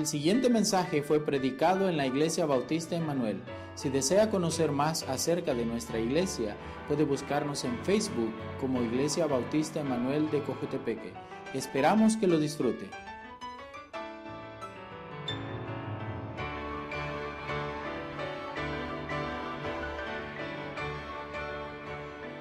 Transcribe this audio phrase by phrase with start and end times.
[0.00, 3.42] El siguiente mensaje fue predicado en la Iglesia Bautista Emanuel.
[3.74, 6.56] Si desea conocer más acerca de nuestra iglesia,
[6.88, 8.32] puede buscarnos en Facebook
[8.62, 11.12] como Iglesia Bautista Emanuel de Cojutepeque.
[11.52, 12.88] Esperamos que lo disfrute.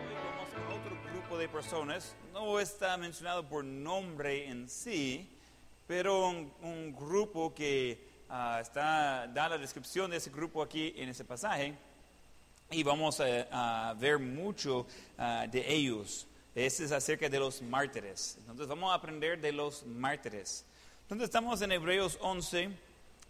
[0.07, 2.15] Hoy vamos con otro grupo de personas.
[2.31, 5.29] No está mencionado por nombre en sí,
[5.89, 7.97] pero un, un grupo que
[8.29, 11.73] ah, está, da la descripción de ese grupo aquí en ese pasaje.
[12.69, 14.85] Y vamos a, a ver mucho
[15.17, 16.27] ah, de ellos.
[16.53, 18.37] Este es acerca de los mártires.
[18.41, 20.63] Entonces vamos a aprender de los mártires.
[21.01, 22.69] Entonces estamos en Hebreos 11.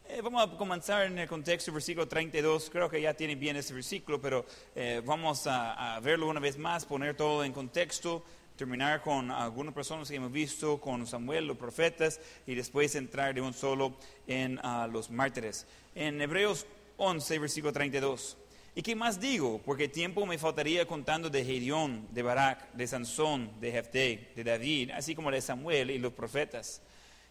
[0.10, 2.70] Eh, vamos a comenzar en el contexto versículo 32.
[2.70, 6.58] Creo que ya tiene bien ese versículo, pero eh, vamos a, a verlo una vez
[6.58, 8.22] más, poner todo en contexto,
[8.60, 13.40] terminar con algunas personas que hemos visto, con Samuel, los profetas, y después entrar de
[13.40, 13.96] un solo
[14.28, 15.66] en ah, los mártires.
[15.96, 16.66] En Hebreos
[16.98, 18.38] 11, versículo 32.
[18.76, 19.62] ¿Y qué más digo?
[19.66, 24.92] Porque tiempo me faltaría contando de Gedeón, de Barak, de Sansón, de Jefté, de David,
[24.92, 26.82] así como de Samuel y los profetas,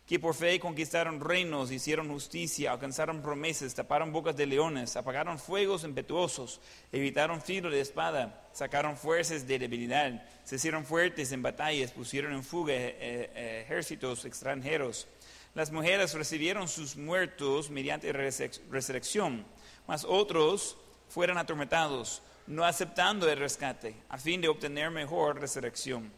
[0.09, 5.85] que por fe conquistaron reinos, hicieron justicia, alcanzaron promesas, taparon bocas de leones, apagaron fuegos
[5.85, 12.33] impetuosos, evitaron filo de espada, sacaron fuerzas de debilidad, se hicieron fuertes en batallas, pusieron
[12.33, 15.07] en fuga eh, eh, ejércitos extranjeros.
[15.55, 19.45] Las mujeres recibieron sus muertos mediante resurrección,
[19.87, 20.79] mas otros
[21.11, 26.11] fueron atormentados, no aceptando el rescate, a fin de obtener mejor resurrección.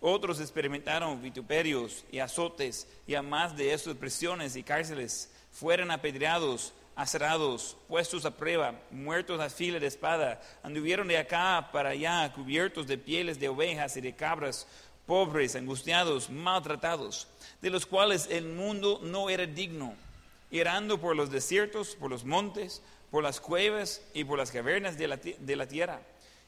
[0.00, 5.30] Otros experimentaron vituperios y azotes, y a más de eso, prisiones y cárceles.
[5.52, 10.40] Fueron apedreados, acerados, puestos a prueba, muertos a fila de espada.
[10.62, 14.66] Anduvieron de acá para allá, cubiertos de pieles de ovejas y de cabras,
[15.06, 17.26] pobres, angustiados, maltratados,
[17.62, 19.94] de los cuales el mundo no era digno,
[20.50, 25.08] irando por los desiertos, por los montes, por las cuevas y por las cavernas de
[25.08, 26.02] la, ti- de la tierra.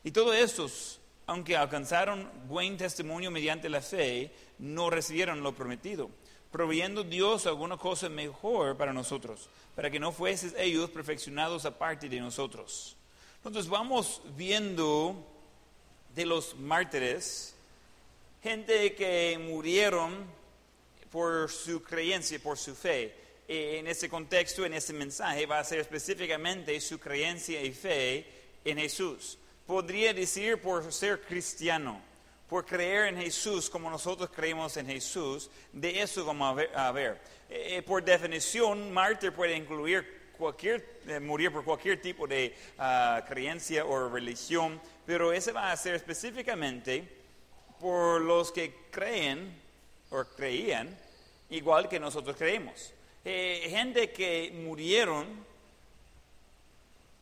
[0.04, 6.10] Y todos estos, aunque alcanzaron buen testimonio mediante la fe, no recibieron lo prometido,
[6.50, 12.18] proveyendo Dios alguna cosa mejor para nosotros, para que no fuesen ellos perfeccionados aparte de
[12.18, 12.96] nosotros.
[13.36, 15.22] Entonces vamos viendo
[16.14, 17.54] de los mártires,
[18.42, 20.24] gente que murieron
[21.10, 23.14] por su creencia, por su fe.
[23.46, 28.26] En ese contexto, en ese mensaje, va a ser específicamente su creencia y fe
[28.64, 29.36] en Jesús.
[29.68, 32.00] Podría decir por ser cristiano,
[32.48, 36.70] por creer en Jesús como nosotros creemos en Jesús, de eso vamos a ver.
[36.74, 37.20] a ver.
[37.50, 43.84] Eh, por definición, mártir puede incluir cualquier, eh, morir por cualquier tipo de ah, creencia
[43.84, 47.06] o religión, pero ese va a ser específicamente
[47.78, 49.54] por los que creen
[50.08, 50.96] o creían
[51.50, 52.94] igual que nosotros creemos.
[53.22, 55.26] Eh, gente que murieron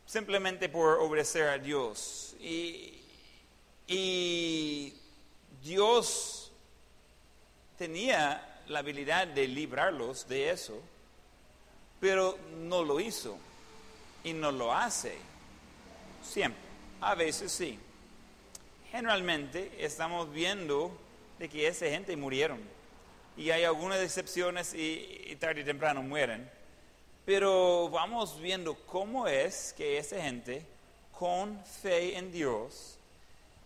[0.05, 2.26] simplemente por obedecer a Dios.
[2.39, 2.93] Y,
[5.63, 6.51] Dios
[7.77, 10.81] tenía la habilidad de librarlos de eso,
[11.99, 13.37] pero no lo hizo
[14.23, 15.17] y no lo hace
[16.23, 16.61] siempre.
[17.01, 17.77] A veces sí.
[18.91, 20.97] Generalmente estamos viendo
[21.37, 22.59] de que esa gente murieron
[23.37, 26.49] y hay algunas excepciones y, tarde y temprano mueren,
[27.25, 30.65] pero vamos viendo cómo es que esa gente
[31.17, 32.97] con fe en Dios,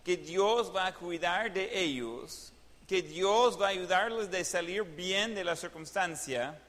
[0.05, 2.51] que Dios va a cuidar de ellos,
[2.87, 6.59] que Dios va a ayudarles de salir bien de la circunstancia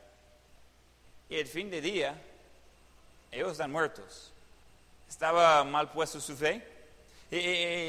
[1.29, 2.21] y el fin de día
[3.31, 4.33] ellos están muertos.
[5.09, 6.63] Estaba mal puesto su fe.
[7.31, 7.37] Y,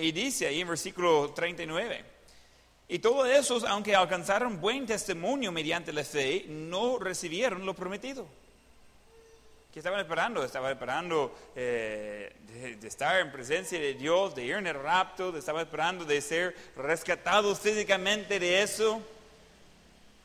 [0.07, 2.05] y- dice ahí en versículo 39,
[2.87, 8.25] y todos esos, aunque alcanzaron buen testimonio mediante la fe, no recibieron lo prometido.
[9.73, 10.43] ¿Qué estaban esperando?
[10.43, 15.35] Estaban esperando eh, de, de estar en presencia de Dios, de ir en el rapto,
[15.35, 19.01] estaban esperando de ser rescatados físicamente de eso,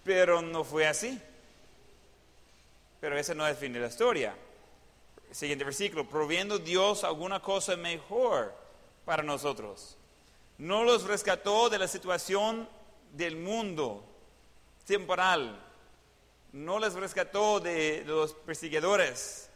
[0.05, 1.19] pero no fue así.
[3.01, 4.35] Pero ese no es el fin de la historia.
[5.31, 8.55] Siguiente versículo, proviendo Dios alguna cosa mejor
[9.07, 9.97] para nosotros.
[10.59, 12.69] No los rescató de la situación
[13.15, 14.05] del mundo
[14.87, 15.59] temporal.
[16.59, 19.49] No les rescató de, los perseguidores.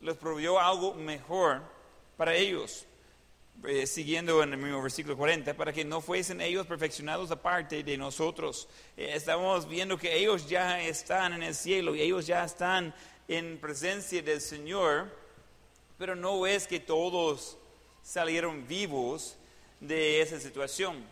[0.00, 1.62] Les proveyó algo mejor
[2.16, 2.86] para ellos.
[3.64, 7.96] Eh, siguiendo en el mismo versículo 40, para que no fuesen ellos perfeccionados aparte de
[7.96, 8.68] nosotros.
[8.96, 12.94] Eh, estamos viendo que ellos ya están en el cielo y ellos ya están
[13.26, 15.08] en presencia del Señor,
[15.98, 17.58] pero no es que todos
[18.02, 19.36] salieron vivos
[19.80, 21.04] de esa situación.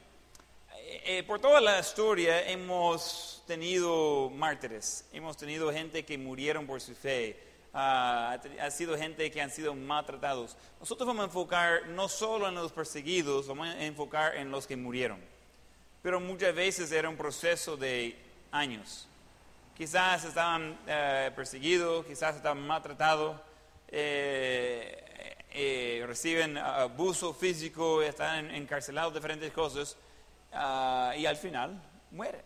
[0.93, 6.83] Eh, eh, por toda la historia hemos tenido mártires, hemos tenido gente que murieron por
[6.83, 7.35] su fe,
[7.73, 10.55] ah, ha sido gente que han sido maltratados.
[10.81, 14.77] Nosotros vamos a enfocar no solo en los perseguidos, vamos a enfocar en los que
[14.77, 15.19] murieron.
[16.03, 18.15] Pero muchas veces era un proceso de
[18.51, 19.09] años.
[19.75, 23.41] Quizás estaban eh, perseguidos, quizás estaban maltratados,
[26.07, 29.97] reciben abuso físico, están encarcelados, diferentes cosas.
[30.53, 32.43] Ah, y al final mueren.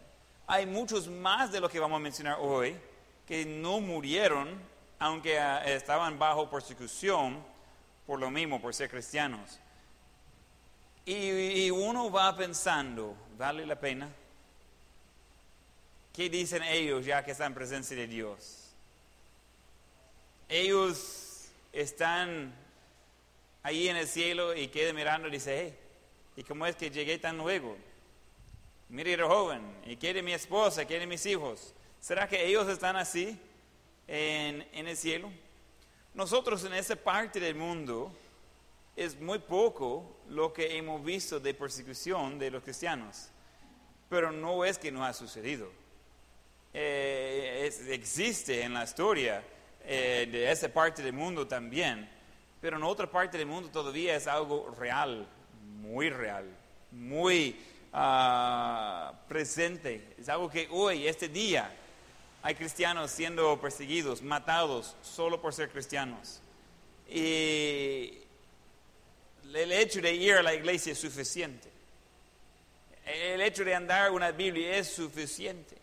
[0.47, 2.77] Hay muchos más de los que vamos a mencionar hoy
[3.27, 4.61] que no murieron
[4.99, 7.45] aunque ah, estaban bajo persecución
[8.07, 9.59] por lo mismo, por ser cristianos.
[11.05, 14.09] Y, uno va pensando, ¿vale la pena?
[16.13, 18.73] ¿Qué dicen ellos ya que están en presencia de Dios?
[20.49, 22.53] Ellos están
[23.63, 25.79] ahí en el cielo y quedan mirando y dicen, hey,
[26.37, 27.77] ¿y cómo es que llegué tan luego?
[28.89, 31.75] Mire era joven y quiere mi esposa, quiere mis hijos.
[32.01, 33.39] ¿Será que ellos están así
[34.07, 35.31] en, en el cielo?
[36.15, 38.13] Nosotros en esa parte del mundo
[38.97, 43.29] es muy poco lo que hemos visto de persecución de los cristianos,
[44.09, 45.71] pero no es que no ha sucedido.
[46.73, 49.43] Eh, existe en la historia
[49.85, 52.09] eh, de esa parte del mundo también,
[52.61, 55.29] pero en otra parte del mundo todavía es algo real,
[55.63, 56.45] muy real,
[56.91, 57.57] muy
[57.93, 60.15] Ah, presente.
[60.19, 61.75] Es algo que hoy, este día,
[62.43, 66.41] hay cristianos siendo perseguidos, matados, solo por ser cristianos.
[67.09, 68.19] Y
[69.53, 71.69] el hecho de ir a la iglesia es suficiente.
[73.05, 75.77] El hecho de andar una Biblia es suficiente.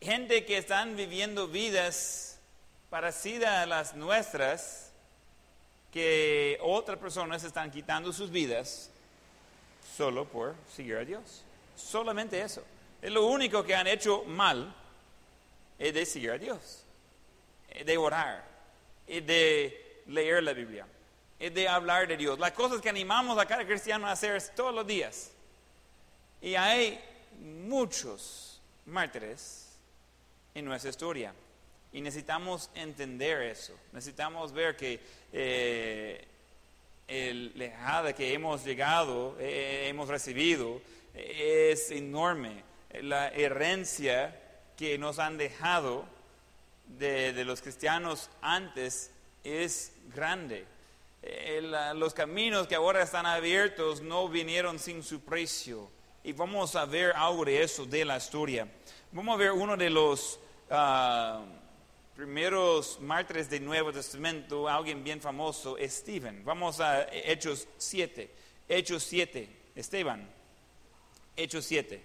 [0.00, 2.38] Gente que están viviendo vidas
[2.88, 4.92] parecidas a las nuestras,
[5.92, 8.90] que otras personas están quitando sus vidas
[9.96, 11.42] solo por seguir a Dios.
[11.76, 12.62] Solamente eso.
[13.00, 14.74] Es lo único que han hecho mal,
[15.78, 16.82] es de seguir a Dios,
[17.70, 18.44] es de orar,
[19.06, 20.86] es de leer la Biblia,
[21.38, 22.38] es de hablar de Dios.
[22.38, 25.30] Las cosas que animamos a cada cristiano a hacer todos los días.
[26.40, 27.00] Y hay
[27.40, 29.68] muchos mártires
[30.54, 31.32] en nuestra historia.
[31.92, 33.74] Y necesitamos entender eso.
[33.92, 35.00] Necesitamos ver que
[35.32, 36.26] eh,
[37.08, 40.80] el lejada que hemos llegado, eh, hemos recibido,
[41.14, 42.62] es enorme.
[43.02, 44.38] La herencia
[44.76, 46.04] que nos han dejado
[46.86, 49.10] de, los cristianos antes
[49.42, 50.66] es grande.
[51.22, 51.60] Eh,
[51.94, 55.90] los caminos que ahora están abiertos no vinieron sin su precio.
[56.22, 58.68] Y vamos a ver algo de eso de la historia.
[59.12, 60.38] Vamos a ver uno de los...
[60.70, 61.42] Ah,
[62.18, 66.44] primeros mártires del Nuevo Testamento, alguien bien famoso, Stephen.
[66.44, 68.28] Vamos a Hechos 7.
[68.68, 69.48] Hechos 7.
[69.76, 70.28] Esteban.
[71.36, 72.02] Hechos 7.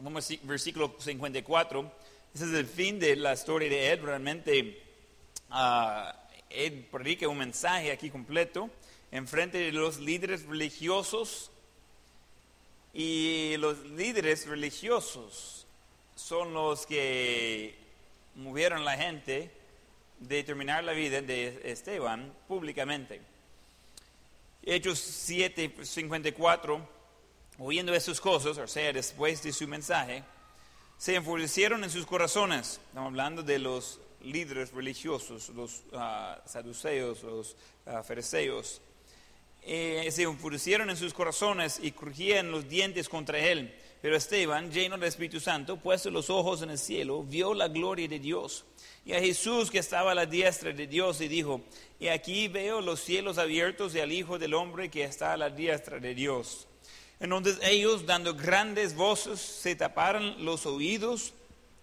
[0.00, 1.92] Vamos versículo 54.
[2.34, 4.02] Ese es el fin de la historia de él.
[4.02, 4.82] Realmente,
[5.50, 6.12] uh,
[6.50, 8.68] él predica un mensaje aquí completo
[9.10, 11.50] en frente de los líderes religiosos
[12.92, 15.66] y los líderes religiosos
[16.14, 17.76] son los que
[18.34, 19.50] movieron la gente
[20.18, 23.20] de terminar la vida de Esteban públicamente.
[24.62, 26.88] Hechos 7, 54,
[27.58, 30.24] oyendo esas cosas, o sea, después de su mensaje,
[30.98, 32.80] se enfurecieron en sus corazones.
[32.88, 38.80] Estamos hablando de los líderes religiosos, los ah, saduceos, los uh, fariseos
[39.68, 43.74] eh, se enfurecieron en sus corazones y crujían los dientes contra él.
[44.00, 48.08] Pero Esteban, lleno del Espíritu Santo, puesto los ojos en el cielo, vio la gloria
[48.08, 48.64] de Dios
[49.04, 51.62] y a Jesús que estaba a la diestra de Dios y dijo,
[51.98, 55.50] y aquí veo los cielos abiertos y al Hijo del Hombre que está a la
[55.50, 56.66] diestra de Dios.
[57.20, 61.34] Entonces ellos, dando grandes voces, se taparon los oídos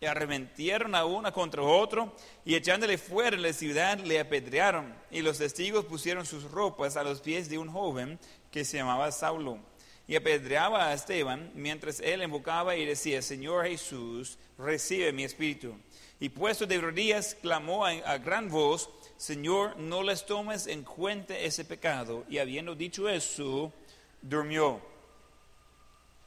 [0.01, 5.21] y arremetieron a uno contra otro y echándole fuera de la ciudad le apedrearon y
[5.21, 8.19] los testigos pusieron sus ropas a los pies de un joven
[8.51, 9.59] que se llamaba Saulo
[10.07, 15.75] y apedreaba a Esteban mientras él invocaba y decía, Señor Jesús, recibe mi espíritu.
[16.19, 21.37] Y puesto de rodillas, clamó a, a gran voz, Señor, no les tomes en cuenta
[21.37, 22.23] ese pecado.
[22.29, 23.73] Y habiendo dicho eso,
[24.21, 24.79] durmió,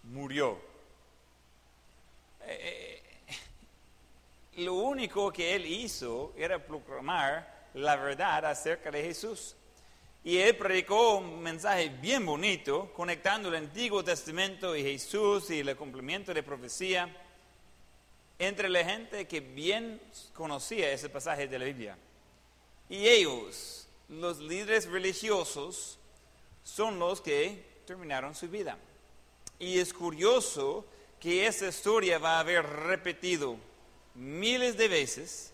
[0.02, 0.58] murió.
[2.42, 2.97] Eh, eh,
[4.64, 9.54] lo único que él hizo era proclamar la verdad acerca de Jesús.
[10.24, 15.76] Y él predicó un mensaje bien bonito, conectando el Antiguo Testamento y Jesús y el
[15.76, 17.08] cumplimiento de profecía
[18.38, 20.00] entre la gente que bien
[20.34, 21.98] conocía ese pasaje de la Biblia.
[22.88, 25.98] Y ellos los líderes religiosos
[26.64, 28.78] son los que terminaron su vida.
[29.58, 30.84] Y es curioso
[31.20, 33.56] que esa historia va a haber repetido
[34.18, 35.52] miles de veces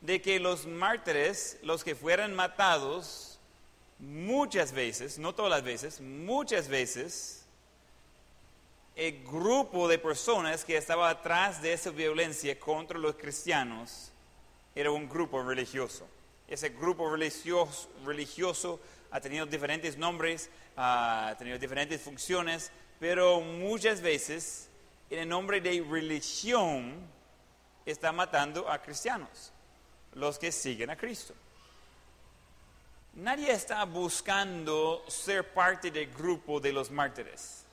[0.00, 3.38] de que los mártires, los que fueran matados,
[3.98, 7.44] muchas veces, no todas las veces, muchas veces,
[8.94, 14.10] el grupo de personas que estaba atrás de esa violencia contra los cristianos
[14.74, 16.06] era un grupo religioso.
[16.48, 24.68] Ese grupo religioso, religioso ha tenido diferentes nombres, ha tenido diferentes funciones, pero muchas veces
[25.08, 26.96] en el nombre de religión
[27.84, 29.52] está matando a cristianos,
[30.14, 31.34] los que siguen a Cristo.
[33.14, 37.64] Nadie está buscando ser parte del grupo de los mártires.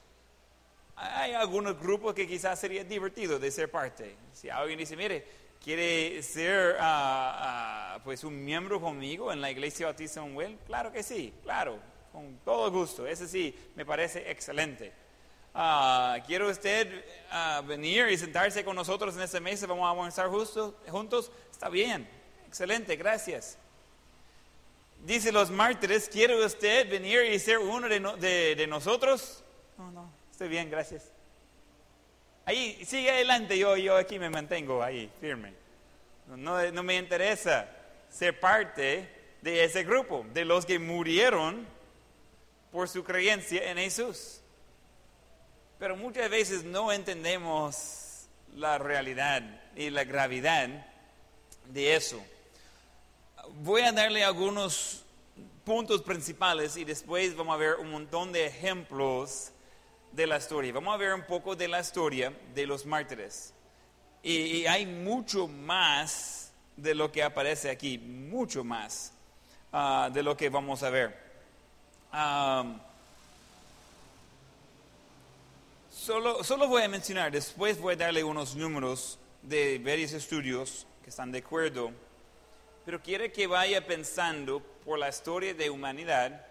[0.98, 4.18] Hay algunos grupos que quizás sería divertido de ser parte.
[4.34, 5.26] Si alguien dice, mire,
[5.64, 11.04] quiere ser ah, ah, pues un miembro conmigo en la iglesia Bautista Manuel, claro que
[11.04, 11.80] sí, claro,
[12.12, 13.08] con todo gusto.
[13.08, 14.92] Ese sí, me parece excelente.
[15.62, 17.04] Uh, ¿Quiere usted
[17.66, 19.68] venir y sentarse con nosotros en esta mesa?
[19.68, 21.30] Vamos a avanzar justo, juntos.
[21.52, 22.08] Está bien,
[22.48, 23.58] excelente, gracias.
[25.04, 29.44] Dice los mártires, ¿quiere usted venir y ser uno de, de nosotros?
[29.78, 31.12] No, no, estoy bien, gracias.
[32.46, 35.54] Ahí, sigue adelante, yo, yo aquí me mantengo ahí, firme.
[36.38, 37.70] No, no me interesa
[38.10, 39.10] ser parte
[39.42, 41.68] de ese grupo, de los que murieron
[42.72, 44.39] por su creencia en Jesús.
[45.80, 49.42] Pero muchas veces no entendemos la realidad
[49.78, 50.68] y la gravedad
[51.70, 52.22] de eso.
[53.62, 55.06] Voy a darle algunos
[55.64, 59.52] puntos principales y después vamos a ver un montón de ejemplos
[60.12, 60.74] de la historia.
[60.74, 63.54] Vamos a ver un poco de la historia de los mártires.
[64.22, 69.14] Y, hay mucho más de lo que aparece aquí, mucho más
[69.72, 71.18] ah, de lo que vamos a ver.
[76.00, 81.10] Solo, solo voy a mencionar, después voy a darle unos números de varios estudios que
[81.10, 81.92] están de acuerdo,
[82.86, 86.46] pero quiere que vaya pensando por la historia de humanidad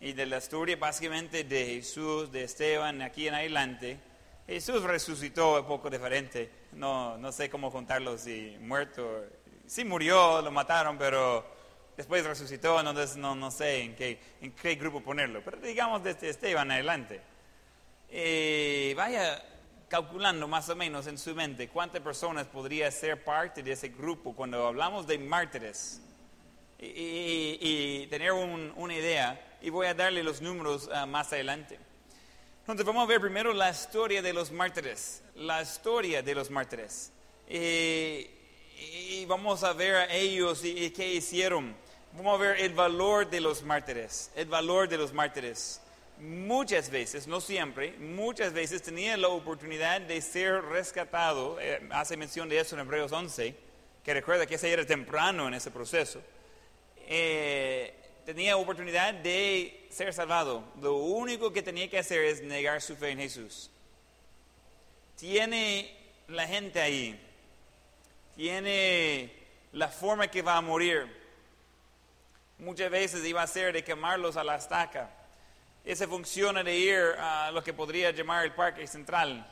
[0.00, 3.98] y de la historia básicamente de Jesús, de Esteban, aquí en adelante,
[4.46, 6.50] Jesús resucitó un poco diferente.
[6.72, 9.24] No, no sé cómo contarlo si muerto.
[9.66, 11.44] Sí murió, lo mataron, pero
[11.96, 15.42] después resucitó, no, no, sé en qué, en qué grupo ponerlo.
[15.44, 17.20] Pero digamos desde Esteban adelante.
[18.18, 19.44] Eh, vaya
[19.90, 24.34] calculando más o menos en su mente cuántas personas podría ser parte de ese grupo
[24.34, 26.00] cuando hablamos de mártires
[26.78, 31.78] y, tener una idea y voy a darle los números ah, más adelante.
[32.60, 37.12] Entonces vamos a ver primero la historia de los mártires, la historia de los mártires.
[37.46, 41.76] y vamos a ver a ellos y, qué hicieron.
[42.14, 45.82] Vamos a ver el valor de los mártires, el valor de los mártires.
[46.18, 51.58] Muchas veces, no siempre, muchas veces tenía la oportunidad de ser rescatado.
[51.60, 53.54] Eh, hace mención de eso en Hebreos 11,
[54.02, 56.22] que recuerda que ese era temprano en ese proceso.
[57.06, 57.94] Eh,
[58.24, 60.64] tenía oportunidad de ser salvado.
[60.80, 63.70] Lo único que tenía que hacer es negar su fe en Jesús.
[65.16, 65.94] Tiene
[66.28, 67.20] la gente ahí.
[68.34, 69.32] Tiene
[69.72, 71.06] la forma que va a morir.
[72.58, 75.10] Muchas veces iba a ser de quemarlos a la estaca.
[75.86, 79.46] Esa funciona de ir a lo que podría llamar el parque central.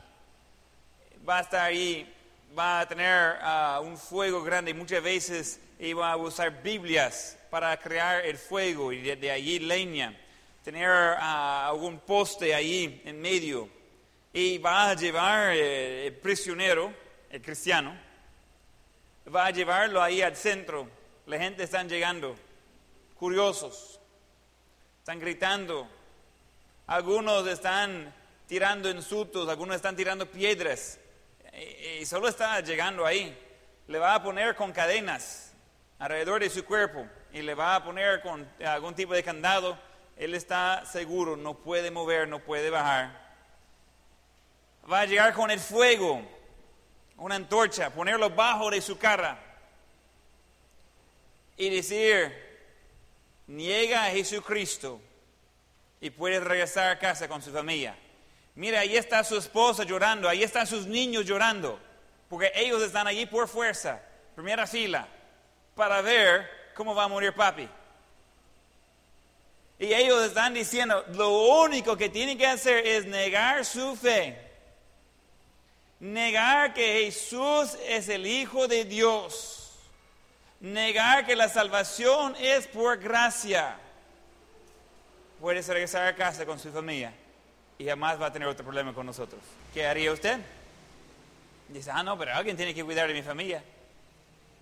[1.27, 2.13] Va a estar ahí,
[2.59, 4.73] va a tener ah, un fuego grande.
[4.73, 10.13] Muchas veces iba a usar Biblias para crear el fuego y de, allí leña,
[10.61, 13.69] tener ah, algún poste ahí en medio
[14.33, 16.93] y va a llevar eh, el prisionero,
[17.29, 17.97] el cristiano,
[19.33, 20.89] va a llevarlo ahí al centro.
[21.27, 22.35] La gente está llegando,
[23.17, 24.01] curiosos,
[24.99, 25.87] están gritando,
[26.87, 28.13] algunos están
[28.47, 30.99] tirando insultos, algunos están tirando piedras
[31.99, 33.37] y solo está llegando ahí.
[33.87, 35.53] Le va a poner con cadenas
[35.99, 39.77] alrededor de su cuerpo y le va a poner con algún tipo de candado,
[40.17, 43.25] él está seguro, no puede mover, no puede bajar.
[44.91, 46.21] Va a llegar con el fuego,
[47.17, 49.41] una antorcha, ponerlo bajo de su cara
[51.57, 52.33] y decir,
[53.47, 55.01] niega a Jesucristo
[56.05, 57.95] y puede regresar a casa con su familia.
[58.53, 61.79] Mira, ahí está su esposa llorando, ahí están sus niños llorando,
[62.29, 63.99] porque ellos están allí por fuerza,
[64.35, 65.07] primera fila,
[65.73, 67.67] para ver cómo va a morir papi.
[69.79, 71.31] Y ellos están diciendo, lo
[71.63, 74.39] único que tienen que hacer es negar su fe.
[75.99, 79.53] Negar que Jesús es el Hijo de Dios.
[80.59, 83.79] negar que la salvación es por gracia,
[85.39, 87.13] puedes regresar a casa con su familia
[87.77, 89.41] y jamás va a tener otro problema con nosotros.
[89.73, 90.39] ¿Qué haría usted?
[91.69, 93.63] Dice, ah, no, pero alguien tiene que cuidar de mi familia.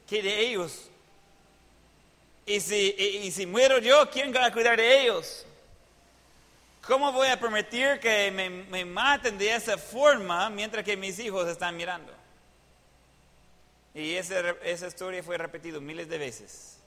[0.08, 0.90] ¿Qué de ellos?
[2.46, 5.46] Y si, y, si muero yo, ¿quién va a cuidar de ellos?
[6.82, 11.48] ¿Cómo voy a permitir que me, me maten de esa forma mientras que mis hijos
[11.48, 12.12] están mirando?
[13.94, 16.78] Y esa, esa historia fue repetida miles de veces.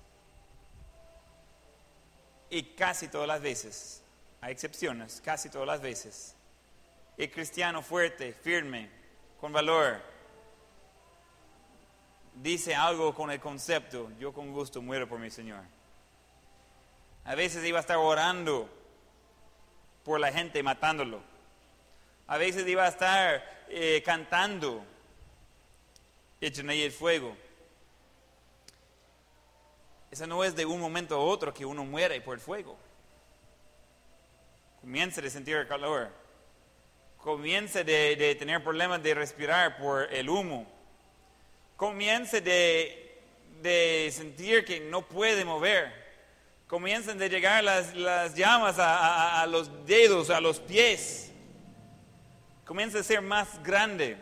[2.50, 4.02] Y casi todas las veces,
[4.40, 6.34] hay excepciones, casi todas las veces,
[7.16, 8.90] el cristiano fuerte, firme,
[9.40, 10.00] con valor,
[12.34, 15.62] dice algo con el concepto, yo con gusto muero por mi Señor.
[17.24, 18.68] A veces iba a estar orando
[20.04, 21.20] por la gente matándolo.
[22.28, 24.84] A veces iba a estar eh, cantando,
[26.40, 27.36] echen ahí el fuego.
[30.26, 32.76] No es de un momento a otro que uno muere por el fuego.
[34.80, 36.10] Comienza a sentir el calor.
[37.18, 40.76] Comienza de, de tener problemas de respirar por el humo
[41.76, 43.20] comience de,
[43.62, 46.06] de sentir que no puede mover.
[46.66, 51.30] Comiencen de llegar las, las llamas a, a, los dedos, a los pies.
[52.64, 54.16] Comienza a ser más grande.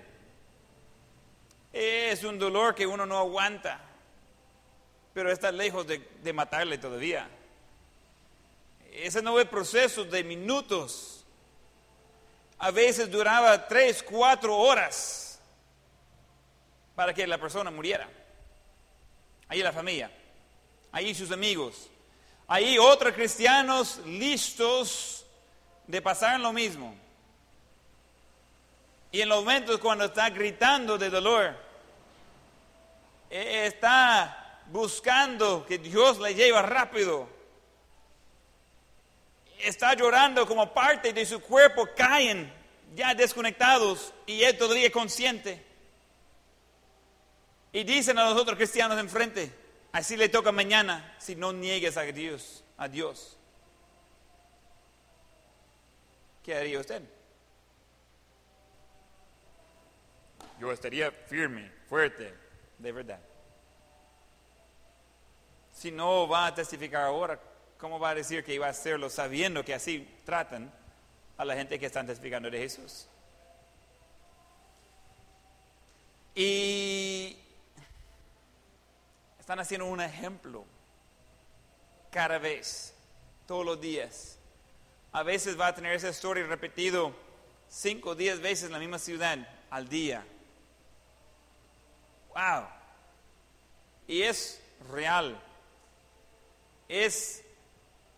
[1.73, 3.81] Es un dolor que uno no aguanta,
[5.15, 7.29] pero está lejos de, de matarle todavía.
[8.93, 11.25] Ese no es proceso de minutos.
[12.59, 15.41] A veces duraba tres, cuatro horas
[16.95, 18.09] para que la persona muriera.
[19.49, 20.11] Ahí la familia,
[20.91, 21.89] ahí sus amigos,
[22.49, 25.27] ahí otros cristianos listos
[25.87, 26.95] de pasar lo mismo.
[29.13, 31.57] Y en los momentos cuando está gritando de dolor,
[33.31, 37.29] e, está buscando que Dios le lleve rápido.
[39.59, 42.53] Está llorando como parte de su cuerpo caen
[42.95, 45.65] ya desconectados y él todavía consciente.
[47.73, 49.53] Y dicen a los otros cristianos enfrente,
[49.93, 53.37] así le toca mañana si no niegues a Dios, a Dios.
[56.45, 57.03] ¿Qué haría usted?
[60.61, 62.33] Yo estaría firme, fuerte,
[62.79, 63.21] de verdad.
[65.75, 67.39] Si no va a testificar ahora,
[67.79, 70.73] ¿cómo va a decir que iba a hacerlo sabiendo que así tratan
[71.37, 73.09] a la gente que están testificando de Jesús?
[76.35, 77.37] Y
[79.39, 80.65] están haciendo un ejemplo
[82.11, 82.95] cada vez,
[83.47, 84.39] todos los días.
[85.13, 87.13] A veces va a tener esa historia repetido
[87.69, 89.39] cinco o diez veces en la misma ciudad
[89.71, 90.25] al día.
[92.29, 92.69] ¡Wow!
[94.07, 94.61] Y es
[94.91, 95.41] real.
[96.95, 97.43] Es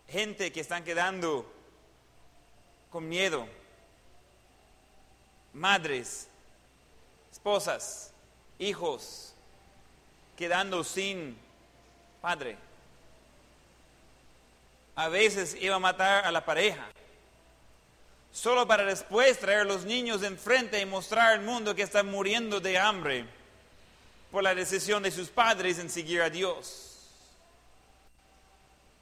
[0.07, 1.51] gente que están quedando
[2.91, 3.49] con miedo.
[5.55, 6.29] Madres,
[7.33, 8.13] esposas,
[8.59, 9.33] hijos,
[10.37, 11.39] quedando sin
[12.21, 12.59] padre.
[14.95, 16.87] A veces iba a matar a la pareja,
[18.31, 22.61] solo para después traer a los niños enfrente y mostrar al mundo que están muriendo
[22.61, 23.25] de hambre
[24.31, 26.86] por la decisión de sus padres en seguir a Dios,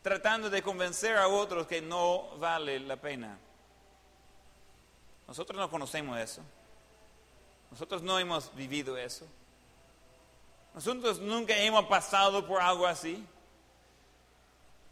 [0.04, 3.38] tratando de convencer a otros que no vale la pena.
[5.26, 6.42] Nosotros no conocemos eso.
[7.70, 9.26] Nosotros no hemos vivido eso.
[10.74, 13.24] Nosotros nunca hemos pasado por algo así.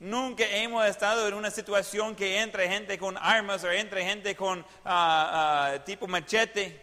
[0.01, 4.64] Nunca hemos estado en una situación que entre gente con armas o entre gente con
[4.83, 6.81] ah, ah, tipo machete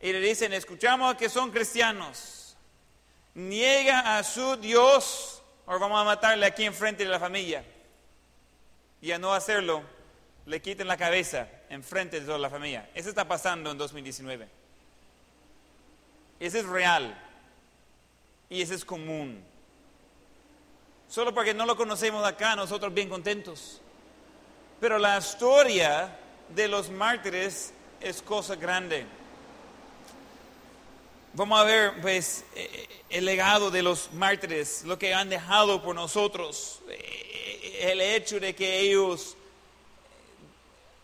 [0.00, 2.56] y le dicen, escuchamos que son cristianos,
[3.34, 5.35] niega a su Dios
[5.66, 7.64] o vamos a matarle aquí enfrente de la familia.
[9.00, 9.82] Y a no hacerlo,
[10.46, 12.88] le quiten la cabeza enfrente de toda la familia.
[12.94, 14.48] Eso está pasando en 2019.
[16.38, 17.22] Eso es real.
[18.48, 19.42] Y ese es común.
[21.08, 23.80] Solo porque no lo conocemos acá, nosotros bien contentos.
[24.80, 26.16] Pero la historia
[26.54, 29.06] de los mártires es cosa grande.
[31.36, 35.94] Vamos a ver, pues, eh, el legado de los mártires, lo que han dejado por
[35.94, 39.36] nosotros, eh, el hecho de que ellos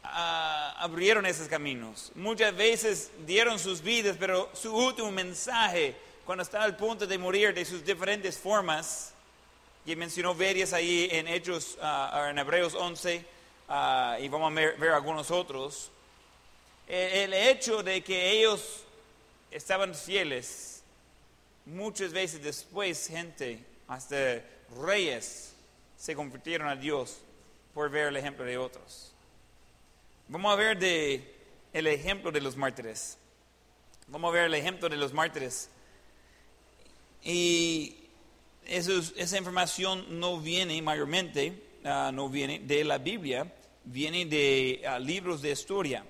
[0.03, 2.13] ah, abrieron esos caminos.
[2.15, 7.53] Muchas veces dieron sus vidas, pero su último mensaje cuando está al punto de morir
[7.53, 9.13] de sus diferentes formas,
[9.85, 13.23] y mencionó varias ahí en Hechos, uh, en Hebreos 11,
[13.69, 15.91] uh, y vamos a ver, ver, algunos otros,
[16.89, 18.87] el hecho de que ellos
[19.53, 20.83] estaban fieles
[21.65, 24.43] muchas veces después gente, hasta
[24.81, 25.55] reyes,
[25.97, 27.19] se convirtieron a Dios
[27.75, 29.13] por ver el ejemplo de otros.
[30.29, 30.83] Vamos a ver
[31.73, 33.19] el ejemplo de los mártires.
[34.09, 35.71] Vamos a ver el ejemplo de los mártires.
[37.23, 37.97] Y
[38.67, 43.53] esa información no viene mayormente, ah, no viene de la Biblia,
[43.85, 46.05] viene de ah, libros de historia.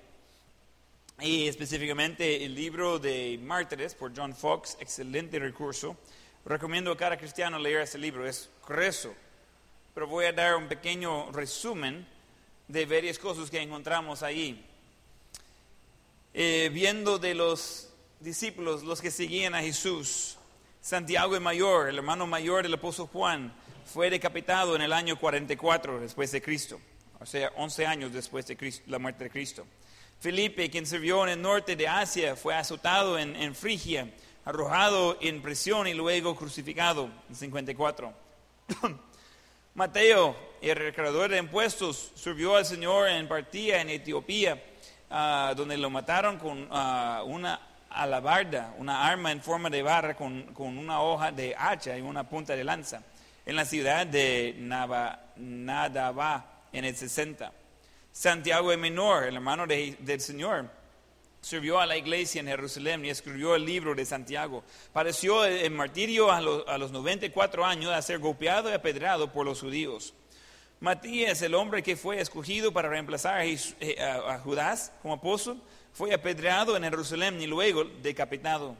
[1.20, 5.96] Y específicamente el libro de Mártires por John Fox, excelente recurso.
[6.44, 9.14] Recomiendo a cada cristiano leer ese libro, es grueso.
[9.94, 12.06] Pero voy a dar un pequeño resumen
[12.66, 14.64] de varias cosas que encontramos ahí.
[16.34, 20.38] Eh, viendo de los discípulos, los que seguían a Jesús,
[20.80, 26.00] Santiago el mayor, el hermano mayor del apóstol Juan, fue decapitado en el año 44
[26.00, 26.80] después de Cristo,
[27.20, 29.66] o sea, 11 años después de la muerte de Cristo.
[30.22, 34.08] Felipe, quien sirvió en el norte de Asia, fue azotado en, Frigia,
[34.44, 38.12] arrojado en prisión y luego crucificado en 54.
[39.74, 44.62] Mateo, el recaudador de impuestos, sirvió al Señor en Partía, en Etiopía,
[45.10, 50.54] ah, donde lo mataron con ah, una alabarda, una arma en forma de barra con,
[50.56, 53.02] una hoja de hacha y una punta de lanza,
[53.44, 54.54] en la ciudad de
[55.36, 57.54] Nadabá, en el 60.
[58.12, 60.70] Santiago el menor, el hermano del Señor,
[61.40, 64.62] sirvió a la iglesia en Jerusalén y escribió el libro de Santiago.
[64.92, 69.44] Pareció en martirio a los, a los 94 años a ser golpeado y apedreado por
[69.44, 70.14] los judíos.
[70.82, 73.60] Matías, el hombre que fue escogido para reemplazar a, eh,
[74.42, 75.60] Judas como apóstol,
[75.92, 78.76] fue apedreado en Jerusalén y luego decapitado.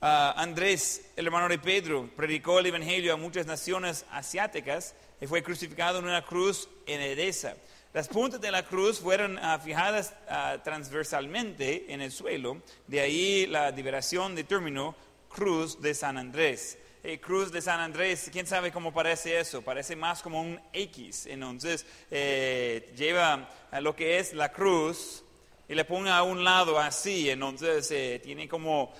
[0.00, 5.42] Ah, Andrés, el hermano de Pedro, predicó el Evangelio a muchas naciones asiáticas y fue
[5.42, 7.56] crucificado en una cruz en Edesa.
[7.94, 13.46] Las puntas de la cruz fueron ah, fijadas ah, transversalmente en el suelo, de ahí
[13.46, 14.96] la liberación de término
[15.28, 16.76] Cruz de San Andrés.
[17.04, 19.62] Eh, cruz de San Andrés, ¿quién sabe cómo parece eso?
[19.62, 21.26] Parece más como un X.
[21.26, 23.48] Entonces, eh, lleva
[23.80, 25.22] lo que es la cruz
[25.68, 27.30] y le pone a un lado así.
[27.30, 28.92] Entonces, eh, tiene como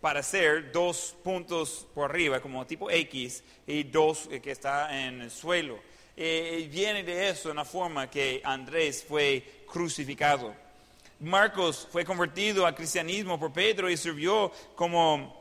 [0.00, 5.30] para hacer dos puntos por arriba, como tipo X, y dos que está en el
[5.30, 5.78] suelo
[6.20, 10.52] eh, viene de eso, una forma que Andrés fue crucificado.
[11.20, 15.32] Marcos fue convertido al cristianismo por Pedro y sirvió como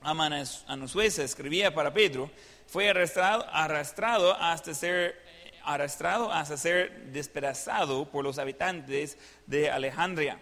[0.00, 2.30] amanuense, escribía para Pedro.
[2.68, 5.20] Fue arrastrado, arrastrado hasta ser
[5.64, 10.38] arrastrado hasta ser despedazado por los habitantes de Alejandría.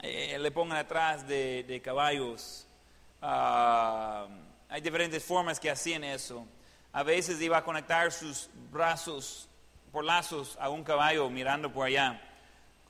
[0.00, 2.66] Eh, le pongan atrás de, caballos.
[3.20, 4.26] Ah,
[4.70, 6.46] hay diferentes formas que hacían eso
[6.92, 9.48] a veces iba a conectar sus brazos
[9.90, 12.20] por lazos a un caballo mirando por allá,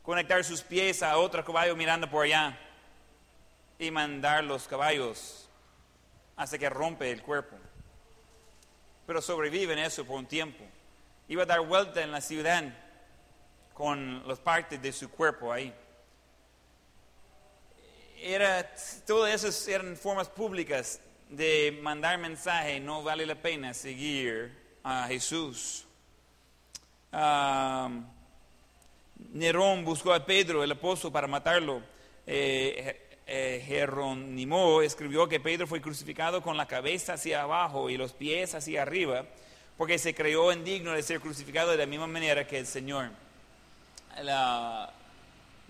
[0.02, 2.58] conectar sus pies a otro caballo mirando por allá
[3.78, 5.48] y mandar los caballos
[6.36, 7.56] hasta que rompe el cuerpo.
[9.06, 10.64] Pero sobreviven eso por un tiempo.
[11.28, 12.64] Iba a dar vuelta en la ciudad
[13.74, 15.72] con las partes de su cuerpo ahí.
[18.20, 18.72] Era,
[19.06, 21.00] todas esas eran formas públicas
[21.32, 24.52] de mandar mensaje, no vale la pena seguir
[24.84, 25.86] a Jesús.
[29.32, 31.82] Nerón buscó a Pedro, el apóstol, para matarlo.
[32.26, 38.12] Eh, eh, Jerónimo escribió que Pedro fue crucificado con la cabeza hacia abajo y los
[38.12, 39.24] pies hacia arriba,
[39.78, 43.10] porque se creyó indigno de ser crucificado de la misma manera que el Señor.
[44.20, 44.92] La,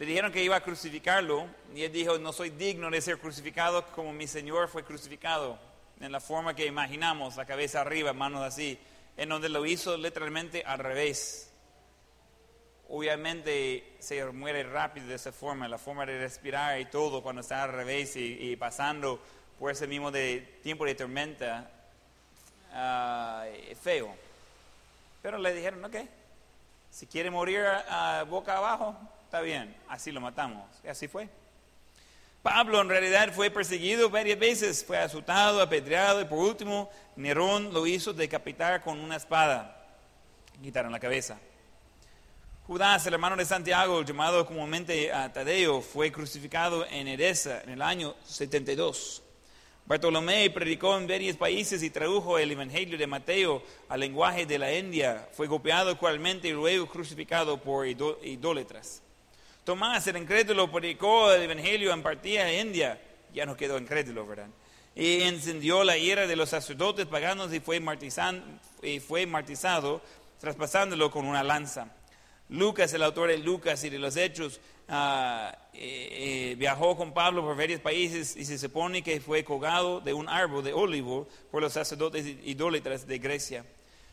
[0.02, 3.86] le dijeron que iba a crucificarlo y él dijo, no soy digno de ser crucificado
[3.92, 5.56] como mi Señor fue crucificado,
[6.00, 8.76] en la forma que imaginamos, la cabeza arriba, manos así,
[9.16, 11.52] en donde lo hizo literalmente al revés.
[12.88, 17.62] Obviamente se muere rápido de esa forma, la forma de respirar y todo cuando está
[17.62, 19.22] al revés y, pasando
[19.56, 21.70] por ese mismo de, tiempo de tormenta,
[22.72, 24.12] uh, feo.
[25.22, 25.94] Pero le dijeron, ok,
[26.90, 27.62] si quiere morir
[28.28, 28.96] boca abajo,
[29.32, 30.68] está bien, así lo matamos.
[30.84, 31.26] Y así fue.
[32.42, 37.86] Pablo en realidad fue perseguido varias veces, fue azotado, apedreado y por último Nerón lo
[37.86, 39.86] hizo decapitar con una espada.
[40.62, 41.38] Quitaron la cabeza.
[42.66, 48.14] Judas, el hermano de Santiago, llamado comúnmente Tadeo, fue crucificado en Edesa en el año
[48.26, 49.22] 72.
[49.86, 54.74] Bartolomé predicó en varios países y tradujo el Evangelio de Mateo al lenguaje de la
[54.74, 55.26] India.
[55.32, 59.02] Fue golpeado igualmente y luego crucificado por idólatras.
[59.64, 63.00] Tomás, el incrédulo, predicó el Evangelio en partida de India.
[63.32, 64.48] Ya no quedó incrédulo, ¿verdad?
[64.96, 68.42] Y encendió la ira de los sacerdotes paganos y fue, martizado,
[70.40, 71.86] traspasándolo con una lanza.
[72.48, 77.42] Lucas, el autor de Lucas y de los Hechos, ah, eh, eh, viajó con Pablo
[77.42, 81.62] por varios países y se supone que fue colgado de un árbol de olivo por
[81.62, 83.64] los sacerdotes idólatras de Grecia.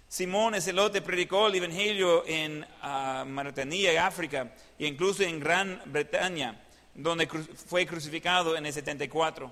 [0.10, 6.60] Simón el celote predicó el Evangelio en uh, Mauritania, África, e incluso en Gran Bretaña,
[6.96, 9.52] donde fue crucificado en el 74.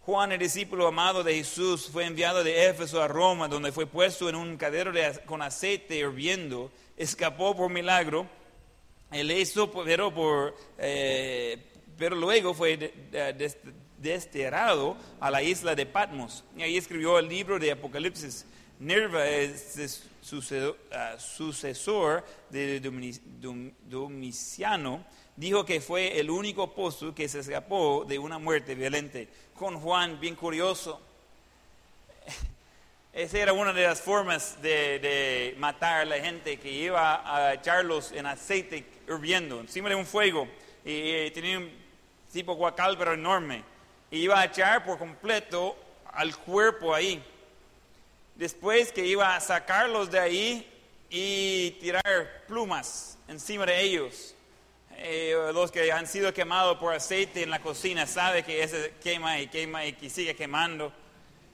[0.00, 4.26] Juan, el discípulo amado de Jesús, fue enviado de Éfeso a Roma, donde fue puesto
[4.30, 4.90] en un cadero
[5.26, 8.26] con aceite hirviendo, escapó por milagro,
[9.10, 11.58] él hizo, pero, eh,
[11.98, 12.90] pero luego fue
[13.98, 16.42] desterrado a la isla de Patmos.
[16.56, 18.46] Y ahí escribió el libro de Apocalipsis
[18.80, 20.02] Nerva es
[20.92, 22.80] ah, sucesor de
[23.82, 25.04] Domiciano,
[25.36, 29.20] dijo que fue el único apóstol que se escapó de una muerte violenta.
[29.54, 31.00] Con Juan, bien curioso.
[33.12, 38.10] Esa era una de las formas de, matar a la gente, que iba a echarlos
[38.10, 40.48] en aceite hirviendo, encima de un fuego.
[40.84, 41.70] Y, tenía un
[42.32, 43.62] tipo guacal, pero enorme.
[44.10, 45.76] Y iba a echar por completo
[46.12, 47.22] al cuerpo ahí
[48.34, 50.70] después que iba a sacarlos de ahí
[51.10, 54.34] y tirar plumas encima de ellos.
[54.96, 59.40] Eh, los que han sido quemados por aceite en la cocina saben que ese quema
[59.40, 60.92] y quema y que sigue quemando.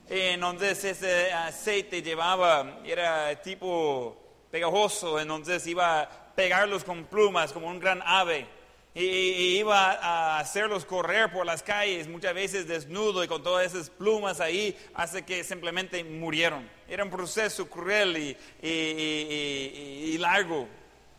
[0.09, 4.17] Eh, entonces ese aceite llevaba, era tipo
[4.51, 8.47] pegajoso, entonces iba a pegarlos con plumas como un gran ave
[8.93, 13.89] y, iba a hacerlos correr por las calles, muchas veces desnudo y con todas esas
[13.89, 16.69] plumas ahí, hace que simplemente murieron.
[16.87, 20.67] Era un proceso cruel y, y largo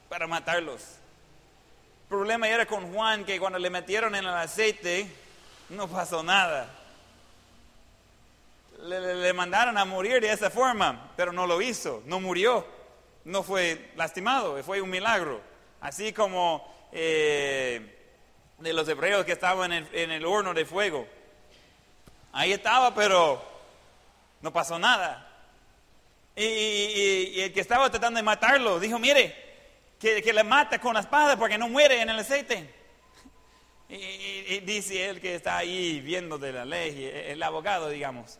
[0.08, 0.82] para matarlos.
[2.02, 5.08] El problema era con Juan que cuando le metieron en el aceite
[5.70, 6.68] no pasó nada.
[8.82, 12.66] Le, le, mandaron a morir de esa forma, pero no lo hizo, no murió,
[13.24, 15.40] no fue lastimado, fue un milagro.
[15.80, 17.98] Así como eh,
[18.58, 21.06] de los hebreos que estaban en el, horno de fuego.
[22.32, 23.42] Ahí estaba, pero
[24.40, 25.28] no pasó nada.
[26.36, 29.34] Y, el que estaba tratando de matarlo dijo, mire,
[29.98, 32.72] que, le mata con la espada porque no muere en el aceite.
[33.88, 38.38] Y, dice él que está ahí viendo de la ley, el abogado, digamos.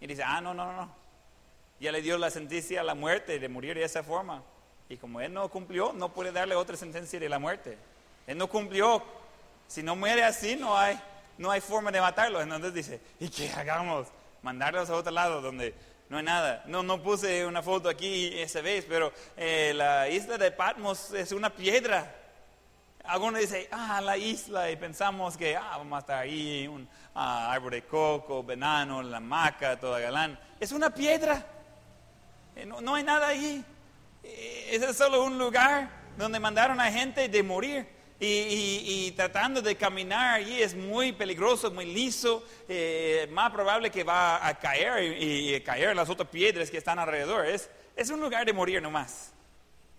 [0.00, 0.94] Y dice, ah, no, no, no.
[1.78, 4.42] Ya le dio la sentencia a la muerte de morir de esa forma.
[4.88, 7.76] Y como él no cumplió, no puede darle otra sentencia de la muerte.
[8.26, 9.02] Él no cumplió.
[9.66, 10.98] Si no muere así, no hay,
[11.38, 12.40] no hay forma de matarlo.
[12.40, 14.08] Entonces dice, ¿y qué hagamos?
[14.42, 15.74] Mandarlos a otro lado donde
[16.08, 16.62] no hay nada.
[16.66, 21.32] No, no puse una foto aquí esa vez, pero eh, la isla de Patmos es
[21.32, 22.14] una piedra.
[23.04, 27.52] Algunos dicen, ah, la isla, y pensamos que, ah, vamos a estar ahí, un ah,
[27.52, 30.38] árbol de coco, banano, la maca, toda galán.
[30.58, 31.44] Es una piedra.
[32.54, 33.64] Eh, no, no hay nada ahí.
[34.26, 37.86] Eh, ese es solo un lugar donde mandaron a gente de morir.
[38.18, 44.46] Y, tratando de caminar allí es muy peligroso, muy liso, eh, más probable que va
[44.46, 47.44] a caer y, caer las otras piedras que están alrededor.
[47.44, 49.32] Es, es un lugar de morir nomás.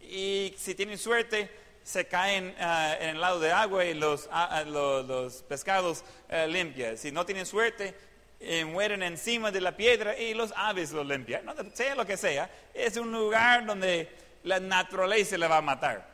[0.01, 1.51] Y si tienen suerte,
[1.83, 6.03] se caen ah, en el lado de agua y los, ah, ah, los, pescados
[6.47, 6.97] limpian.
[6.97, 7.95] Si no tienen suerte,
[8.39, 11.45] eh, mueren encima de la piedra y los aves lo limpian.
[11.45, 14.09] No, sea lo que sea, es un lugar donde
[14.43, 16.07] la naturaleza le va a matar.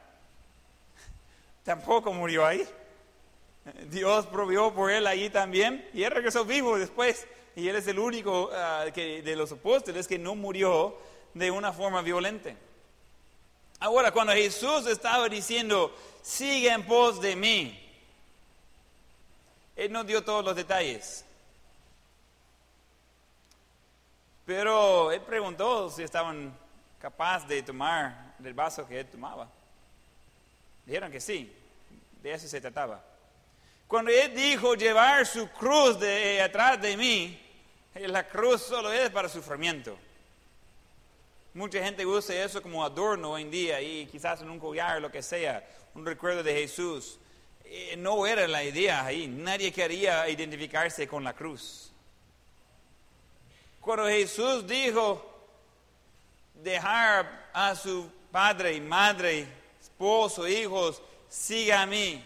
[1.63, 2.67] Tampoco murió ahí.
[3.89, 7.25] Dios provió por él ahí también y él regresó vivo después.
[7.55, 10.97] Y él es el único ah, que, de los apóstoles que no murió
[11.33, 12.53] de una forma violenta.
[13.79, 17.79] Ahora, cuando Jesús estaba diciendo, sigue en pos de mí,
[19.75, 21.25] Él no dio todos los detalles.
[24.45, 26.53] Pero Él preguntó si estaban
[26.99, 29.49] capaces de tomar del vaso que Él tomaba.
[30.85, 31.53] Dijeron que sí,
[32.21, 33.03] de eso se trataba.
[33.87, 37.39] Cuando Él dijo llevar su cruz de atrás de mí,
[37.95, 39.97] la cruz solo es para sufrimiento.
[41.53, 45.11] Mucha gente usa eso como adorno hoy en día y quizás en un collar, lo
[45.11, 47.19] que sea, un recuerdo de Jesús.
[47.63, 49.27] Eh, no era la idea ahí.
[49.27, 51.92] Nadie quería identificarse con la cruz.
[53.83, 55.21] Cuando Jesús dijo
[56.55, 59.45] dejar a su padre madre
[59.81, 62.23] esposo, hijos, siga a mí.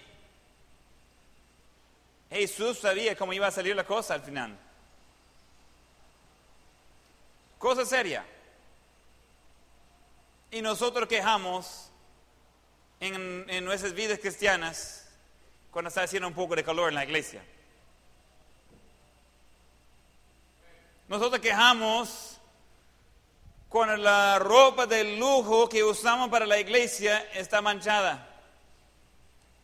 [2.29, 4.55] Jesús sabía cómo iba a salir la cosa al final.
[7.57, 8.23] Cosa seria.
[10.51, 11.89] Y nosotros quejamos
[12.99, 15.07] en, en, nuestras vidas cristianas
[15.71, 17.43] cuando está haciendo un poco de calor en la iglesia.
[21.07, 22.37] Nosotros quejamos
[23.69, 28.27] cuando la ropa de lujo que usamos para la iglesia está manchada.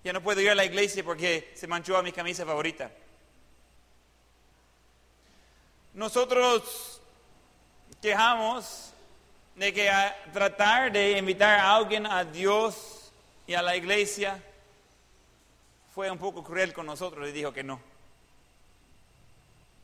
[0.03, 2.91] Ya no puedo ir a la iglesia porque se manchó a mi camisa favorita.
[5.93, 7.01] Nosotros
[8.01, 8.91] quejamos
[9.55, 9.91] de que
[10.31, 13.11] tratar de invitar a alguien a Dios
[13.47, 14.41] y a la iglesia
[15.93, 17.92] fue un poco cruel con nosotros y dijo que no.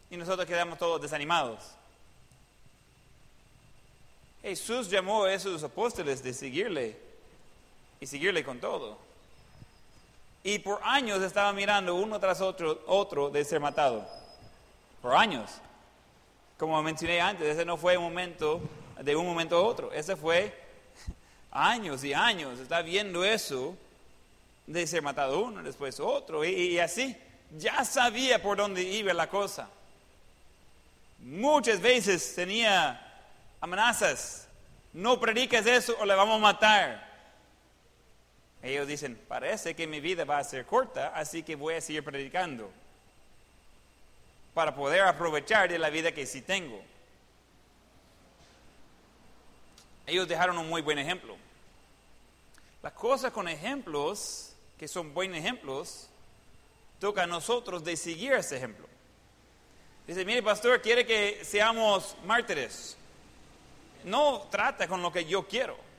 [0.10, 1.64] Y nosotros quedamos todos desanimados.
[4.42, 6.98] Jesús llamó a esos apóstoles de seguirle
[8.00, 8.98] y seguirle con todo.
[10.44, 14.08] Y por años estaba mirando uno tras otro, otro de ser matado.
[15.02, 15.52] Por años.
[16.58, 18.62] Como mencioné antes, ese no fue un momento
[19.02, 19.92] de un momento a otro.
[19.92, 20.58] Ese fue
[21.52, 22.60] años y años.
[22.60, 23.76] Está viendo eso
[24.66, 26.46] de ser matado uno, después otro.
[26.46, 27.16] Y, y así.
[27.58, 29.70] Ya sabía por dónde iba la cosa.
[31.22, 33.00] Muchas veces tenía
[33.62, 34.48] amenazas.
[34.94, 37.10] No prediques eso o le vamos a matar.
[38.62, 42.04] Ellos dicen, parece que mi vida va a ser corta, así que voy a seguir
[42.04, 42.70] predicando
[44.54, 46.82] para poder aprovechar de la vida que sí tengo.
[50.06, 51.38] Ellos dejaron un muy buen ejemplo.
[52.82, 56.10] La cosa con ejemplos, que son buenos ejemplos,
[57.00, 58.89] toca a nosotros de seguir ese ejemplo.
[60.10, 62.98] Dice, mire pastor, quiere que seamos mártires.
[64.04, 65.90] No trata con lo que yo quiero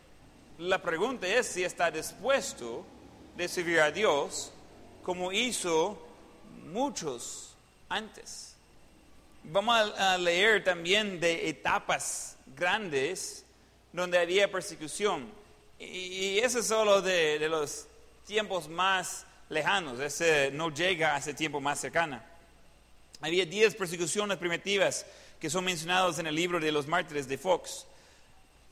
[0.60, 2.84] la pregunta es si está dispuesto
[3.34, 4.52] de servir a Dios
[5.02, 5.98] como hizo
[6.66, 7.54] muchos
[7.88, 8.54] antes.
[9.42, 13.46] Vamos a leer también de etapas grandes
[13.90, 15.30] donde había persecución.
[15.78, 17.86] Y, eso es solo de, de, los
[18.26, 22.20] tiempos más lejanos, ese no llega a ese tiempo más cercano.
[23.20, 25.04] Había diez persecuciones primitivas
[25.38, 27.86] que son mencionadas en el libro de los mártires de Fox.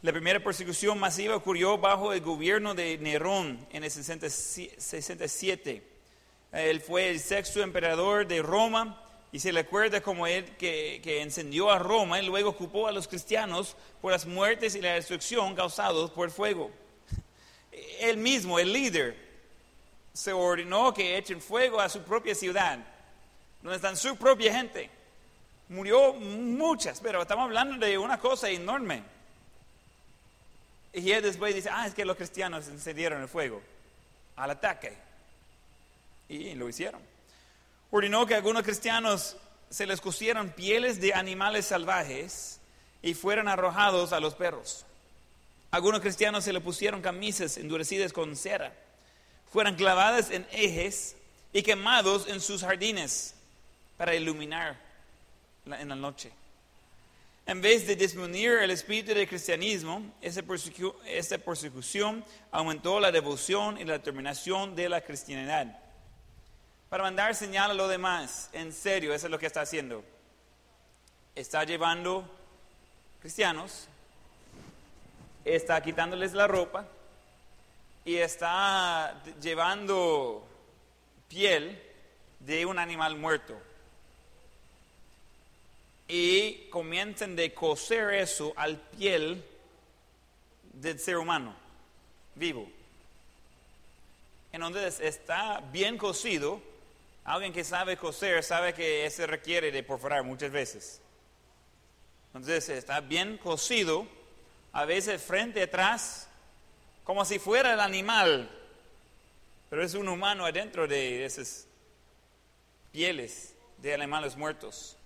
[0.01, 5.83] La primera persecución masiva ocurrió bajo el gobierno de Nerón en el 67.
[6.53, 11.21] Él fue el sexto emperador de Roma y se le acuerda como él que, que,
[11.21, 15.55] encendió a Roma y luego ocupó a los cristianos por las muertes y la destrucción
[15.55, 16.71] causados por el fuego.
[18.01, 19.15] Él mismo, el líder,
[20.15, 22.79] se ordenó que echen fuego a su propia ciudad,
[23.63, 24.91] donde están su propia gente.
[25.69, 29.03] Murió muchas, pero estamos hablando de una cosa enorme.
[30.93, 33.61] Y él después dice, ah, es que los cristianos encendieron el fuego
[34.37, 34.97] al ataque.
[36.29, 37.01] Y lo hicieron.
[37.91, 39.37] Ordenó que algunos cristianos
[39.71, 42.61] se les cosieran pieles de animales salvajes
[43.03, 44.87] y fueran arrojados a los perros.
[45.71, 48.73] Algunos cristianos se le pusieron camisas endurecidas con cera,
[49.53, 51.17] fueran clavadas en ejes
[51.53, 53.35] y quemados en sus jardines
[53.99, 54.77] para iluminar
[55.67, 56.33] en la noche.
[57.45, 63.95] En vez de disminuir el espíritu del cristianismo, esta persecución aumentó la devoción y la
[63.95, 65.79] determinación de la cristianidad.
[66.89, 70.05] Para mandar señal a lo demás, en serio, eso es lo que está haciendo.
[71.35, 72.25] Está llevando
[73.21, 73.89] cristianos,
[75.45, 76.87] está quitándoles la ropa
[78.05, 80.47] y está llevando
[81.29, 81.83] piel
[82.41, 83.68] de un animal muerto
[86.69, 89.45] comiencen de coser eso al piel
[90.73, 91.55] del ser humano
[92.35, 92.69] vivo.
[94.53, 96.61] Entonces está bien cosido.
[97.25, 101.01] Alguien que sabe coser sabe que se requiere de perforar muchas veces.
[102.29, 104.07] Entonces está bien cosido,
[104.73, 106.29] a veces frente atrás,
[107.05, 108.51] como si fuera el animal,
[109.71, 111.67] pero es un humano adentro de esas
[112.93, 114.98] pieles de animales muertos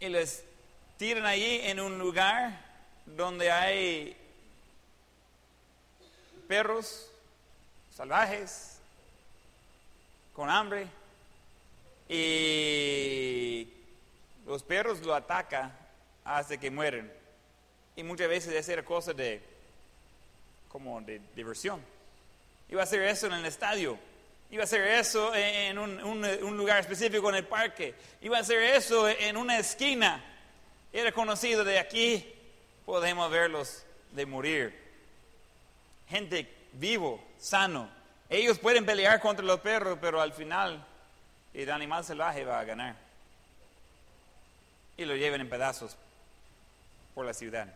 [0.00, 0.44] y les
[0.96, 2.58] tiran allí en un lugar
[3.06, 4.16] donde hay
[6.46, 7.10] perros
[7.94, 8.78] salvajes
[10.34, 10.86] con hambre
[12.08, 13.68] y
[14.46, 15.76] los perros lo atacan
[16.24, 17.12] hasta que mueren.
[17.96, 19.42] Y muchas veces es era cosa de
[20.68, 21.82] como de diversión.
[22.68, 23.98] Iba a hacer eso en el estadio.
[24.50, 27.94] Iba a hacer eso en un, lugar específico en el parque.
[28.22, 30.24] Iba a hacer eso en una esquina.
[30.90, 32.26] Era conocido de aquí.
[32.86, 34.74] Podemos verlos de morir.
[36.08, 37.90] Gente vivo, sano.
[38.30, 40.82] Ellos pueden pelear contra los perros, pero al final
[41.52, 42.96] el animal salvaje va a ganar.
[44.96, 45.94] Y lo llevan en pedazos
[47.14, 47.68] por la ciudad.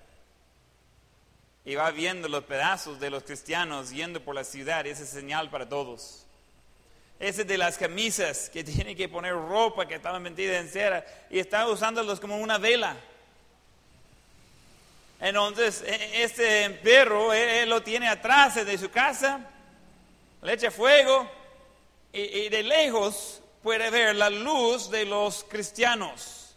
[1.67, 4.87] Y va viendo los pedazos de los cristianos yendo por la ciudad.
[4.87, 6.22] Esa es señal para todos
[7.23, 11.39] ese de las camisas que tiene que poner ropa que estaba metida en cera y
[11.39, 12.97] estaba usándolos como una vela.
[15.21, 19.41] Entonces, e- este perro, él, él lo tiene atrás de su casa,
[20.43, 21.31] le echa fuego
[22.13, 26.57] y, y de lejos puede ver la luz de los cristianos.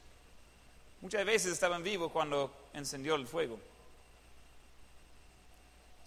[0.99, 3.59] Muchas veces estaban vivos cuando encendió el fuego.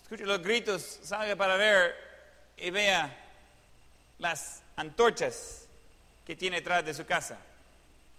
[0.02, 1.94] Escuche los gritos, salga para ver
[2.56, 3.27] y vea
[4.18, 5.66] las antorchas
[6.26, 7.38] que tiene detrás de su casa.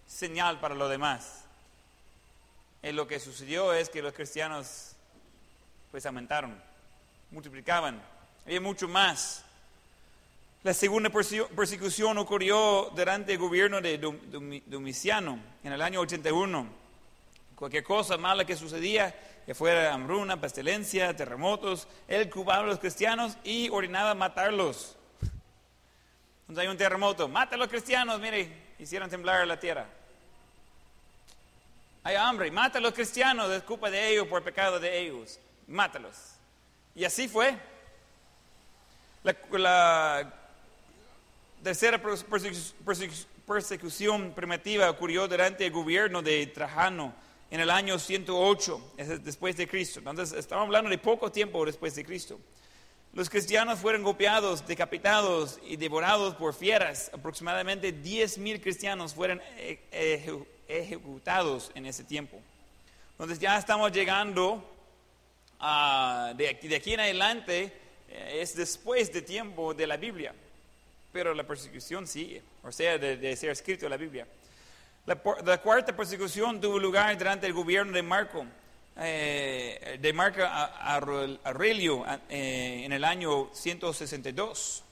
[0.07, 1.43] Señal para lo demás.
[2.81, 4.93] Y lo que sucedió es que los cristianos
[5.91, 6.55] pues aumentaron,
[7.31, 8.01] multiplicaban,
[8.45, 9.43] había mucho más.
[10.63, 15.99] La segunda perse- persecución ocurrió durante el gobierno de Dom- Domi- Domiciano en el año
[16.01, 16.67] 81.
[17.55, 19.13] Cualquier cosa mala que sucedía,
[19.45, 24.95] que fuera hambruna, pestilencia, terremotos, él cubaba a los cristianos y ordenaba matarlos.
[26.57, 29.85] Hay un terremoto, mata a los cristianos, mire, hicieron temblar la tierra.
[32.03, 36.15] Hay hambre, mata a los cristianos, es culpa de ellos por pecado de ellos, mátalos.
[36.95, 37.55] Y así fue.
[39.23, 40.33] La, la
[41.61, 47.13] tercera perse- persecu- persecu- persecución primitiva ocurrió durante el gobierno de Trajano
[47.51, 49.99] en el año 108 es después de Cristo.
[49.99, 52.39] Entonces, estamos hablando de poco tiempo después de Cristo.
[53.13, 57.09] Los cristianos fueron golpeados, decapitados y devorados por fieras.
[57.13, 62.39] Aproximadamente 10.000 cristianos fueron eje- ejecutados en ese tiempo.
[63.13, 64.63] Entonces ya estamos llegando
[65.59, 67.73] a, de, aquí, en adelante,
[68.09, 70.33] eh, es después de tiempo de la Biblia,
[71.11, 74.27] pero la persecución sigue, o sea, de, ser escrito en la Biblia.
[75.05, 78.45] La, la cuarta persecución tuvo lugar durante el gobierno de Marco,
[79.01, 84.83] eh, de Marco Aurelio eh, en el año 162.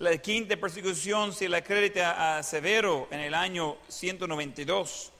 [0.00, 5.12] La quinta persecución se le acredita a Severo en el año 192.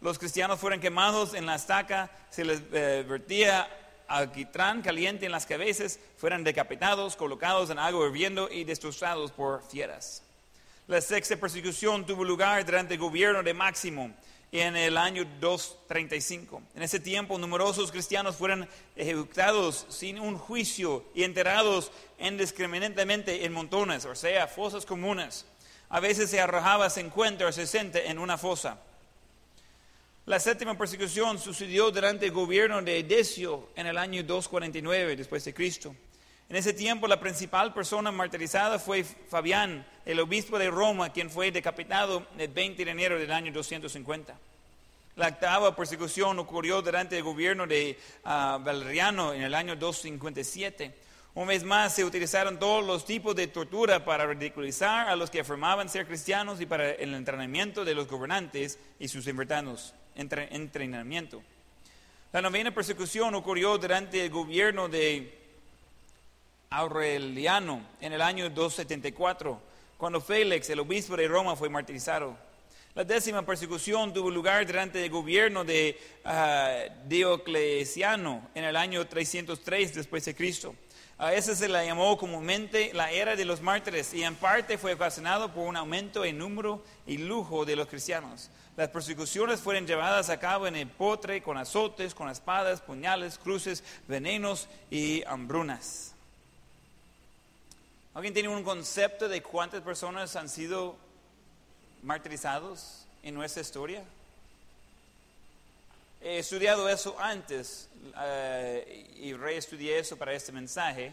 [0.00, 3.68] Los cristianos fueron quemados en la estaca, se les eh, vertía
[4.08, 10.22] alquitrán caliente en las cabezas, fueron decapitados, colocados en agua hirviendo y destrozados por fieras.
[10.88, 14.14] La sexta persecución tuvo lugar durante el gobierno de Máximo
[14.60, 16.62] en el año 235.
[16.76, 21.90] En ese tiempo, numerosos cristianos fueron ejecutados sin un juicio y enterrados
[22.20, 25.44] indiscriminadamente en montones, o sea, fosas comunes.
[25.88, 28.78] A veces se arrojaba 50 o 60 en una fosa.
[30.24, 35.52] La séptima persecución sucedió durante el gobierno de Decio en el año 249 después de
[35.52, 35.96] Cristo.
[36.48, 41.50] En ese tiempo la principal persona martirizada fue Fabián, el obispo de Roma, quien fue
[41.50, 44.38] decapitado el 20 de enero del año 250.
[45.16, 50.92] La octava persecución ocurrió durante el gobierno de ah, Valeriano en el año 257.
[51.36, 55.40] Un vez más se utilizaron todos los tipos de tortura para ridiculizar a los que
[55.40, 59.26] afirmaban ser cristianos y para el entrenamiento de los gobernantes y sus.
[60.16, 61.42] Entre- entrenamiento.
[62.32, 65.43] La novena persecución ocurrió durante el gobierno de
[66.74, 69.60] Aureliano en el año 274,
[69.96, 72.36] cuando Félix, el obispo de Roma, fue martirizado.
[72.94, 79.94] La décima persecución tuvo lugar durante el gobierno de ah, Diocleciano en el año 303
[79.94, 80.74] después de Cristo.
[81.16, 84.94] A esa se la llamó comúnmente la era de los mártires y en parte fue
[84.94, 88.50] ocasionado por un aumento en número y lujo de los cristianos.
[88.76, 93.84] Las persecuciones fueron llevadas a cabo en el potre con azotes, con espadas, puñales, cruces,
[94.08, 96.13] venenos y hambrunas.
[98.14, 100.96] ¿Alguien tiene un concepto de cuántas personas han sido
[102.04, 104.04] martirizados en nuestra historia?
[106.22, 111.12] He estudiado eso antes eh, y reestudié eso para este mensaje.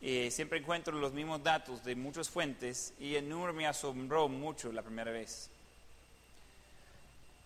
[0.00, 4.72] Y siempre encuentro los mismos datos de muchas fuentes y el número me asombró mucho
[4.72, 5.48] la primera vez.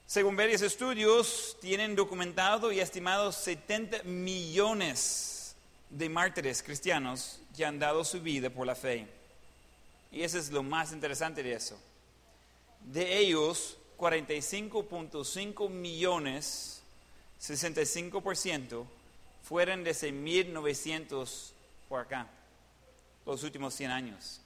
[0.07, 5.55] Según varios estudios, tienen documentado y estimado 70 millones
[5.91, 9.05] de mártires cristianos que han dado su vida por la fe.
[10.13, 11.77] Y eso es lo más interesante de eso.
[12.85, 16.81] De ellos, 45.5 millones,
[17.43, 18.87] 65%,
[19.43, 21.53] fueron desde 1900
[21.89, 22.29] por acá,
[23.27, 24.41] los últimos 100 años.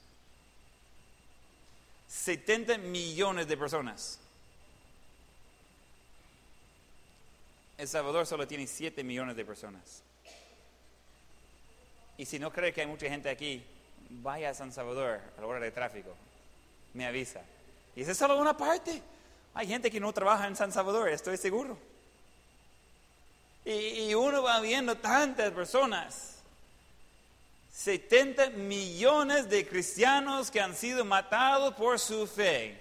[2.09, 4.19] 70 millones de personas.
[7.77, 10.03] El Salvador solo tiene 7 millones de personas.
[12.23, 13.61] Y si no cree que hay mucha gente aquí,
[14.09, 16.15] vaya a San Salvador a la hora de tráfico.
[16.95, 17.41] Me avisa.
[17.97, 19.03] Y esa es solo una parte.
[19.55, 21.77] Hay gente que no trabaja en San Salvador, estoy seguro.
[23.65, 26.37] Y, y uno va viendo tantas personas.
[27.75, 32.79] 70 millones de cristianos que han sido matados por su fe.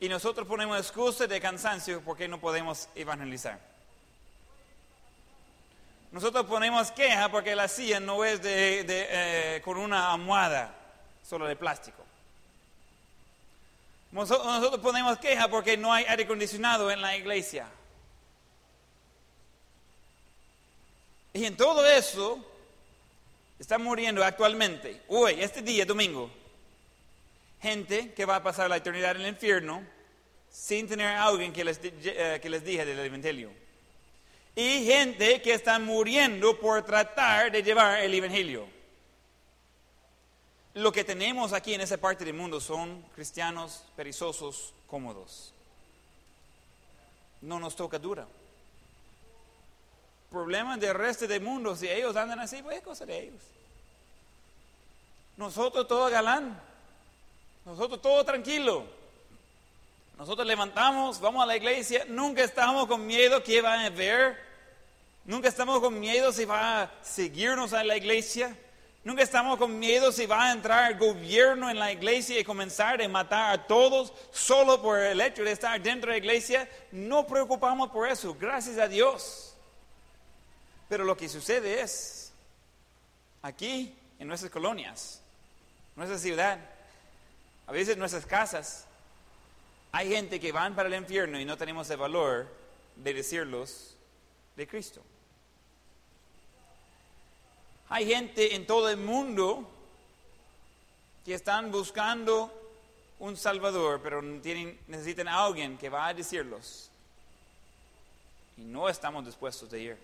[0.00, 3.73] Y nosotros ponemos excusa de cansancio porque no podemos evangelizar.
[6.14, 10.72] Nosotros ponemos queja porque la silla no es de, eh, con una almohada,
[11.28, 12.04] solo de plástico.
[14.12, 17.66] Nosotros, nosotros ponemos queja porque no hay aire acondicionado en la iglesia.
[21.32, 22.38] Y en todo eso
[23.58, 26.30] está muriendo actualmente, hoy, este día, domingo,
[27.60, 29.84] gente que va a pasar la eternidad en el infierno
[30.48, 33.63] sin tener a alguien que les, eh, que les dije del Evangelio.
[34.56, 38.66] Y gente que está muriendo por tratar de llevar el Evangelio.
[40.74, 45.52] Lo que tenemos aquí en esa parte del mundo son cristianos perezosos, cómodos.
[47.40, 48.26] No nos toca dura
[50.34, 53.42] problema del resto del mundo, si ellos andan así, pues es cosa de ellos.
[55.36, 56.60] Nosotros todo galán,
[57.64, 58.84] nosotros todo tranquilo.
[60.18, 64.38] Nosotros levantamos, vamos a la iglesia, nunca estamos con miedo que van a ver,
[65.24, 68.56] nunca estamos con miedo si va a seguirnos a la iglesia,
[69.02, 73.02] nunca estamos con miedo si va a entrar el gobierno en la iglesia y comenzar
[73.02, 76.68] a matar a todos solo por el hecho de estar dentro de la iglesia.
[76.92, 79.56] No preocupamos por eso, gracias a Dios.
[80.88, 82.32] Pero lo que sucede es,
[83.42, 85.20] aquí, en nuestras colonias,
[85.96, 86.58] nuestra ciudad,
[87.66, 88.86] a veces nuestras casas,
[89.94, 92.48] hay gente que van para el infierno y no tenemos el valor
[92.96, 93.96] de decirlos
[94.56, 95.00] de Cristo.
[97.90, 99.70] Hay gente en todo el mundo
[101.24, 102.52] que están buscando
[103.20, 106.90] un Salvador, pero tienen, necesitan a alguien que va a decirlos.
[108.56, 109.96] Y no estamos dispuestos a ir.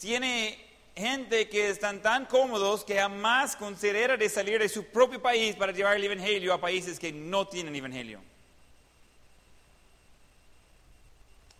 [0.00, 0.67] Tiene
[0.98, 5.72] gente que están tan cómodos que jamás considera de salir de su propio país para
[5.72, 8.20] llevar el Evangelio a países que no tienen Evangelio.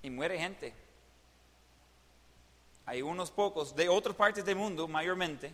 [0.02, 0.74] Y muere gente.
[2.84, 5.52] Hay unos pocos de otras partes del mundo, mayormente,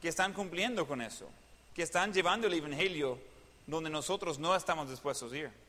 [0.00, 1.28] que están cumpliendo con eso,
[1.74, 3.18] que están llevando el Evangelio
[3.66, 5.63] donde nosotros no estamos dispuestos a ir.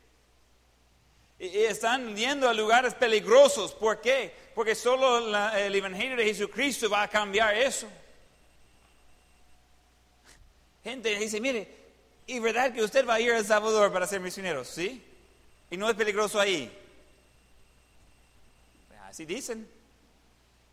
[1.37, 3.73] Y están yendo a lugares peligrosos.
[3.73, 4.33] ¿Por qué?
[4.55, 7.87] Porque solo el Evangelio de Jesucristo va a cambiar eso.
[10.83, 11.67] Gente dice, mire,
[12.27, 14.63] ¿y verdad que usted va a ir a Salvador para ser misionero?
[14.63, 15.03] ¿Sí?
[15.69, 16.71] ¿Y no es peligroso ahí?
[19.03, 19.67] Así dicen.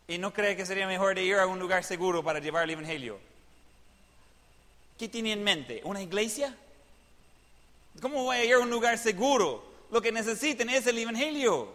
[0.07, 2.71] ¿Y no cree que sería mejor de ir a un lugar seguro para llevar el
[2.71, 3.19] Evangelio?
[4.97, 5.81] ¿Qué tiene en mente?
[5.83, 6.55] ¿Una iglesia?
[8.01, 9.72] ¿Cómo voy a ir a un lugar seguro?
[9.93, 11.71] Lo que necesiten es el Evangelio.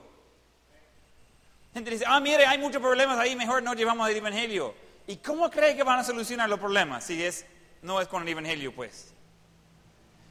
[1.72, 4.74] Gente dice, ah, mire, hay muchos problemas ahí, mejor no llevamos el Evangelio.
[5.06, 7.46] ¿Y cómo cree que van a solucionar los problemas si es,
[7.80, 9.14] no es con el Evangelio, pues?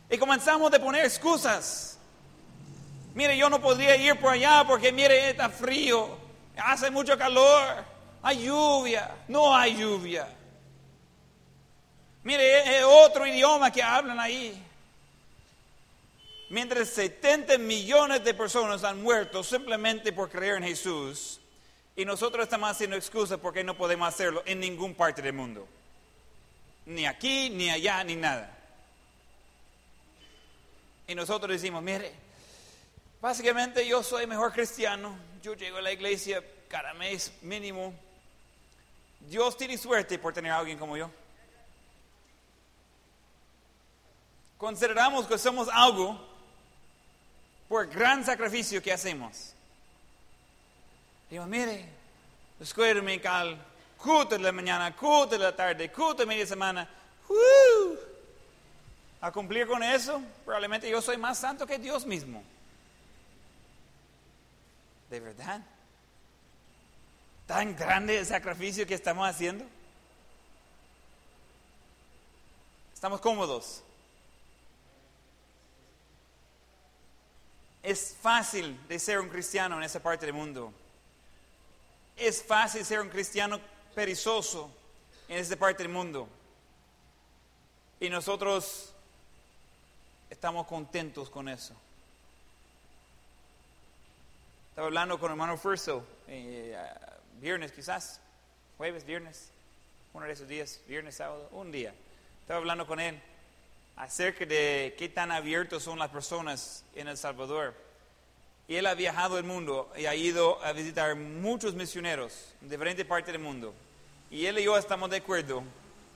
[0.10, 1.98] Y comenzamos a poner excusas.
[3.16, 6.10] Mire, yo no podría ir por allá porque, mire, está frío,
[6.58, 7.86] hace mucho calor,
[8.22, 10.28] hay lluvia, no hay lluvia.
[12.24, 14.62] Mire, es otro idioma que hablan ahí.
[16.50, 21.42] Mientras 70 millones de personas han muerto simplemente por creer en Jesús,
[21.98, 25.68] y nosotros estamos haciendo excusas porque no podemos hacerlo en ninguna parte del mundo.
[26.86, 28.56] Ni aquí, ni allá, ni nada.
[31.08, 32.14] Y nosotros decimos, mire,
[33.20, 37.94] básicamente yo soy mejor cristiano, yo llego a la iglesia cada mes mínimo.
[39.22, 41.10] Dios tiene suerte por tener a alguien como yo.
[44.58, 46.27] Consideramos que somos algo
[47.68, 49.54] por gran sacrificio que hacemos.
[51.30, 51.86] Digo, mire,
[52.60, 53.58] escuela dominical,
[53.98, 56.90] culto de la mañana, culto de la tarde, culto de media semana.
[59.20, 62.42] A cumplir con eso, probablemente yo soy más santo que Dios mismo.
[65.10, 65.62] ¿De verdad?
[67.46, 69.66] ¿Tan grande el sacrificio que estamos haciendo?
[72.94, 73.84] Estamos cómodos.
[77.88, 80.74] Es fácil de ser un cristiano en esa parte del mundo.
[82.18, 83.62] Es fácil ser un cristiano
[83.96, 84.70] perezoso
[85.30, 86.28] en esa parte del mundo.
[88.02, 88.94] Y nosotros
[90.30, 91.74] estamos contentos con eso.
[94.72, 96.78] Estaba hablando con el hermano Furso, eh,
[97.40, 98.20] viernes quizás,
[98.76, 99.48] jueves, viernes,
[100.12, 101.96] uno de esos días, viernes, sábado, un día.
[102.42, 103.18] Estaba hablando con él
[103.98, 107.74] acerca de qué tan abiertos son las personas en El Salvador.
[108.68, 113.06] Y él ha viajado el mundo y ha ido a visitar muchos misioneros en diferentes
[113.06, 113.74] partes del mundo.
[114.30, 115.64] Y él y yo estamos de acuerdo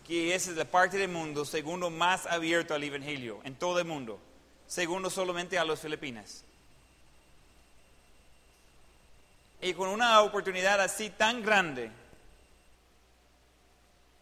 [0.08, 3.86] que esa es la parte del mundo segundo más abierto al Evangelio en todo el
[3.86, 4.20] mundo,
[4.68, 6.44] segundo solamente a los Filipinas.
[9.62, 11.90] Y con una oportunidad así tan grande,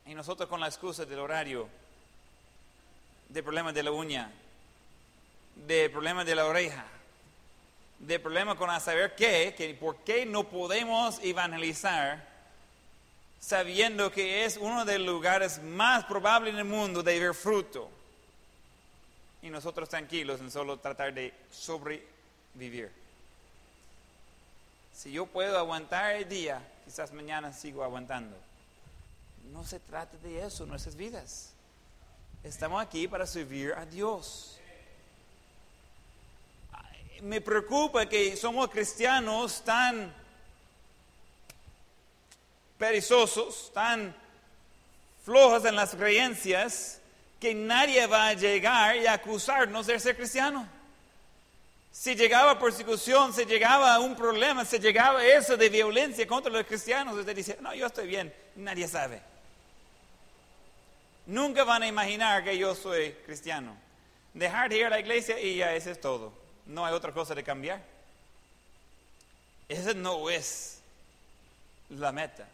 [0.05, 1.67] y nosotros con la excusa del horario,
[3.29, 4.31] de problemas de la uña,
[5.55, 6.85] de problemas de la oreja,
[7.99, 12.29] de problemas con saber qué, que por qué no podemos evangelizar
[13.39, 17.89] sabiendo que es uno de los lugares más probables en el mundo de ver fruto.
[19.41, 22.91] Y nosotros tranquilos en solo tratar de sobrevivir.
[24.93, 28.35] Si yo puedo aguantar el día, quizás mañana sigo aguantando.
[29.53, 31.53] No se trata de eso, nuestras vidas.
[32.43, 34.57] Estamos aquí para servir a Dios.
[37.21, 40.13] Me preocupa que somos cristianos tan
[42.77, 44.15] perezosos, tan
[45.25, 47.01] flojos en las creencias,
[47.41, 50.65] que nadie va a llegar y acusarnos de ser cristiano.
[51.91, 57.17] Si llegaba persecución, si llegaba un problema, si llegaba eso de violencia contra los cristianos,
[57.17, 59.28] usted dice, no, yo estoy bien, nadie sabe.
[61.29, 63.77] Nunca van a imaginar que yo soy cristiano.
[64.33, 66.33] Dejar de ir a la iglesia y ya eso es todo.
[66.65, 67.83] No hay otra cosa de cambiar.
[69.67, 70.81] Esa no es
[71.89, 72.47] la meta.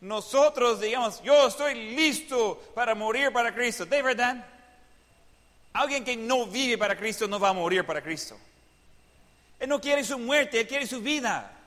[0.00, 3.84] Nosotros digamos, yo estoy listo para morir para Cristo.
[3.84, 4.46] ¿De verdad?
[5.74, 8.38] Alguien que no vive para Cristo no va a morir para Cristo.
[9.60, 11.57] Él no quiere su muerte, él quiere su vida.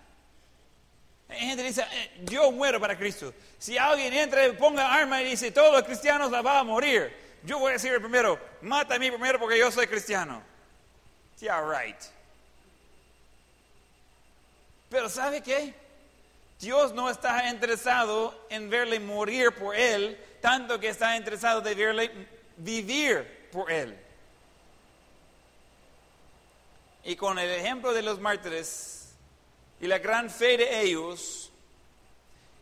[1.31, 3.33] Hay gente dice, eh, yo muero para Cristo.
[3.57, 7.15] Si alguien entra y ponga arma y dice, todos los cristianos la van a morir,
[7.43, 10.43] yo voy a decir primero, mata a mí primero porque yo soy cristiano.
[11.39, 11.97] Yeah, right.
[14.89, 15.73] Pero ¿sabe qué?
[16.59, 22.11] Dios no está interesado en verle morir por Él, tanto que está interesado de verle
[22.57, 23.97] vivir por Él.
[27.03, 29.00] Y con el ejemplo de los mártires
[29.81, 31.51] y la gran fe de ellos,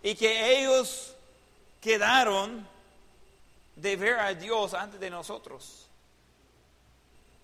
[0.02, 1.14] y que ellos
[1.82, 2.66] quedaron
[3.76, 5.88] de ver a Dios antes de nosotros.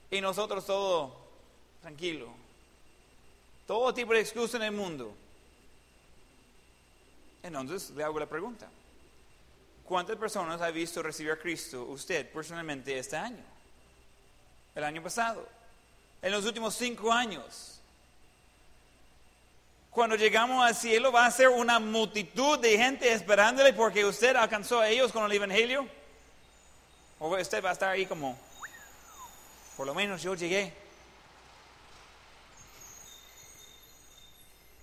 [0.09, 1.13] Y nosotros todo
[1.81, 2.29] tranquilo.
[3.67, 5.13] Todo tipo de excusa en el mundo.
[7.43, 8.69] Entonces le hago la pregunta.
[9.83, 13.43] ¿Cuántas personas ha visto recibir a Cristo usted personalmente este año?
[14.73, 15.47] El año pasado.
[16.21, 17.81] En los últimos cinco años.
[19.95, 24.81] Cuando llegamos al cielo va a ser una multitud de gente esperándole porque usted alcanzó
[24.81, 25.87] a ellos con el Evangelio.
[27.17, 28.37] O usted va a estar ahí como,
[29.77, 30.73] por lo menos yo llegué.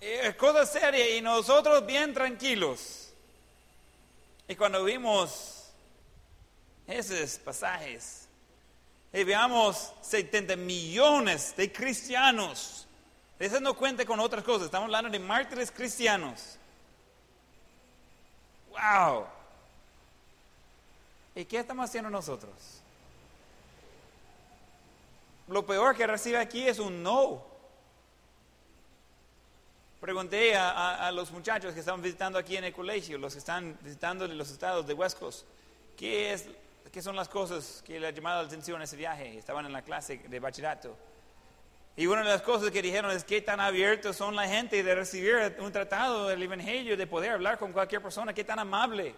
[0.01, 3.13] Es cosa seria y nosotros bien tranquilos.
[4.47, 5.69] Y cuando vimos
[6.87, 8.27] esos pasajes,
[9.13, 12.87] y veamos 70 millones de cristianos,
[13.39, 16.57] eso no cuenta con otras cosas, estamos hablando de mártires cristianos.
[18.71, 19.25] ¡Wow!
[21.35, 22.53] ¿Y qué estamos haciendo nosotros?
[25.47, 27.43] Lo peor que recibe aquí es un no.
[29.99, 34.27] Pregunté a, los muchachos que estaban visitando aquí en el colegio, los que están visitando
[34.27, 35.45] de los estados de West Coast,
[35.95, 36.37] ¿qué,
[37.01, 39.37] son las cosas que ha llamado la atención en ese viaje.
[39.37, 40.95] Estaban en la clase de bachillerato.
[41.95, 44.95] Y una de las cosas que dijeron es qué tan abiertos son la gente de
[44.95, 49.13] recibir un tratado del Evangelio, de poder hablar con cualquier persona, qué tan amable.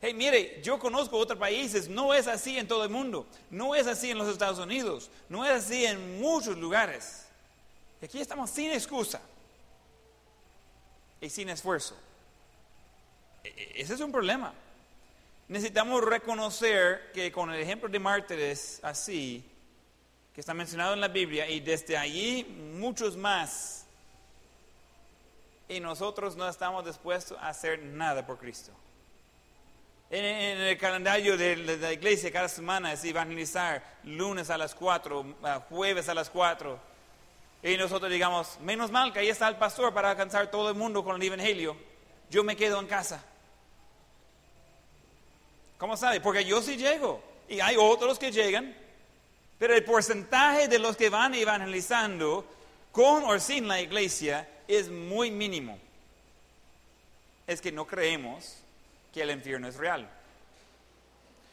[0.00, 3.86] Hey, mire, yo conozco otros países, no es así en todo el mundo, no es
[3.86, 7.26] así en los Estados Unidos, no es así en muchos lugares.
[8.02, 9.20] Aquí estamos sin excusa
[11.20, 11.96] y sin esfuerzo.
[13.42, 14.52] E, e, ese es un problema.
[15.48, 19.44] Necesitamos reconocer que con el ejemplo de mártires así,
[20.34, 23.86] que está mencionado en la Biblia, y desde allí muchos más,
[25.68, 28.72] y nosotros no estamos dispuestos a hacer nada por Cristo.
[30.10, 35.36] En, el calendario de, la iglesia cada semana es evangelizar lunes a las 4,
[35.68, 36.78] jueves a las 4
[37.62, 41.02] y nosotros digamos, menos mal que ahí está el pastor para alcanzar todo el mundo
[41.02, 41.76] con el Evangelio,
[42.28, 43.24] yo me quedo en casa.
[45.78, 46.20] ¿Cómo sabe?
[46.20, 48.76] Porque yo sí llego y hay otros que llegan,
[49.64, 52.44] pero el porcentaje de los que van evangelizando
[52.92, 55.78] con o sin la iglesia es muy mínimo.
[57.46, 58.58] Es que no creemos
[59.10, 60.06] que el infierno es real.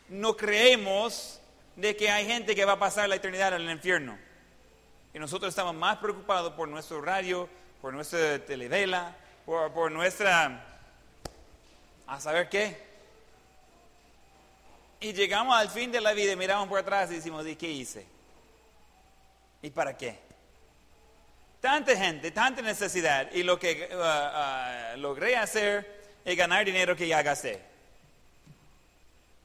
[0.10, 1.40] No creemos
[1.78, 4.20] de que hay gente que va a pasar la eternidad en el infierno.
[5.14, 7.48] Y nosotros estamos más preocupados por nuestro radio,
[7.82, 10.82] por nuestra televela, por, por nuestra...
[12.08, 12.91] a saber qué.
[15.02, 17.70] Y llegamos al fin de la vida y miramos por atrás y decimos, ¿y qué
[17.70, 18.06] hice?
[19.62, 20.32] ¿Y para qué?
[21.62, 27.08] tanta gente, tanta necesidad, y lo que uh, uh, logré hacer es ganar dinero que
[27.08, 27.62] ya gasté.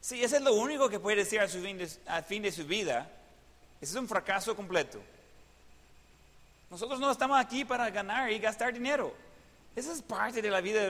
[0.01, 3.09] Si ese es lo único que puede decir al fin, de, su vida,
[3.81, 4.99] ese es un fracaso completo.
[6.71, 9.15] Nosotros no estamos aquí para ganar y gastar dinero.
[9.75, 10.89] Esa es parte de la vida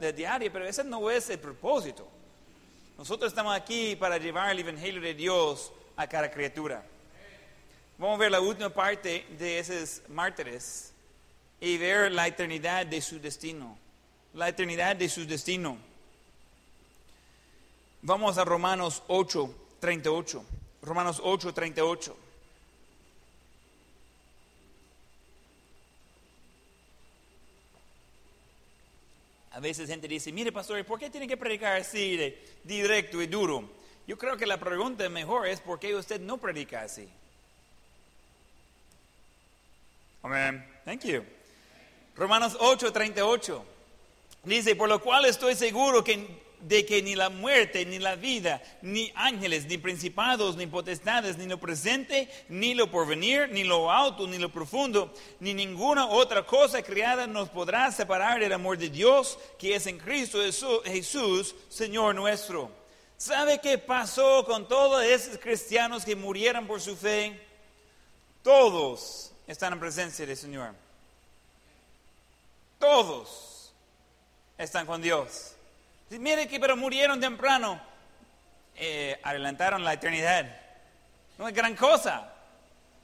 [0.00, 2.08] uh, diaria, pero ese no es el propósito.
[2.98, 6.84] Nosotros estamos aquí para llevar el Evangelio de Dios a cada criatura.
[7.96, 10.92] Vamos a ver la última parte de esos mártires
[11.60, 13.78] y ver la eternidad de su destino.
[14.34, 15.78] La eternidad de su destino.
[18.02, 20.44] Vamos a Romanos 8, 38.
[20.82, 22.16] Romanos 8, 38.
[29.58, 33.26] A veces gente dice, mire pastor, ¿por qué tiene que predicar así de directo y
[33.26, 33.68] duro?
[34.06, 37.08] Yo creo que la pregunta mejor es ¿por qué usted no predica así?
[40.22, 40.64] Amén.
[40.84, 41.24] Thank you.
[42.14, 43.64] Romanos 8, 38.
[44.44, 48.62] Dice, por lo cual estoy seguro que, de que ni la muerte, ni la vida,
[48.82, 54.26] ni ángeles, ni principados, ni potestades, ni lo presente, ni lo porvenir, ni lo alto,
[54.26, 59.38] ni lo profundo, ni ninguna otra cosa creada nos podrá separar del amor de Dios
[59.58, 60.40] que es en Cristo
[60.84, 62.70] Jesús, Señor nuestro.
[63.16, 67.40] ¿Sabe qué pasó con todos esos cristianos que murieron por su fe?
[68.42, 70.72] Todos están en presencia del Señor.
[72.78, 73.72] Todos
[74.56, 75.54] están con Dios.
[76.10, 77.80] Mire que pero murieron temprano.
[78.76, 80.46] Eh, adelantaron la eternidad.
[81.36, 82.32] No es gran cosa.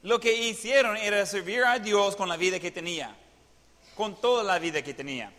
[0.03, 3.15] Lo que hicieron era servir a Dios con la vida que tenía.
[3.95, 5.33] Con toda la vida que tenía.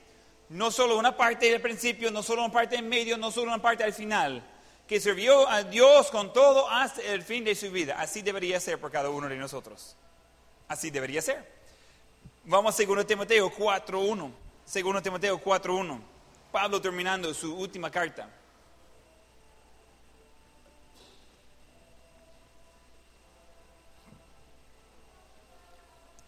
[0.49, 3.61] No solo una parte del principio, no solo una parte en medio, no solo una
[3.61, 4.43] parte al final.
[4.87, 7.95] Que sirvió a Dios con todo hasta el fin de su vida.
[7.99, 9.95] Así debería ser por cada uno de nosotros.
[10.67, 11.55] Así debería ser.
[12.43, 14.31] Vamos a 2 Timoteo 4.1.
[14.83, 16.14] 2 Timoteo 4.1.
[16.55, 18.29] Pablo terminando su última carta.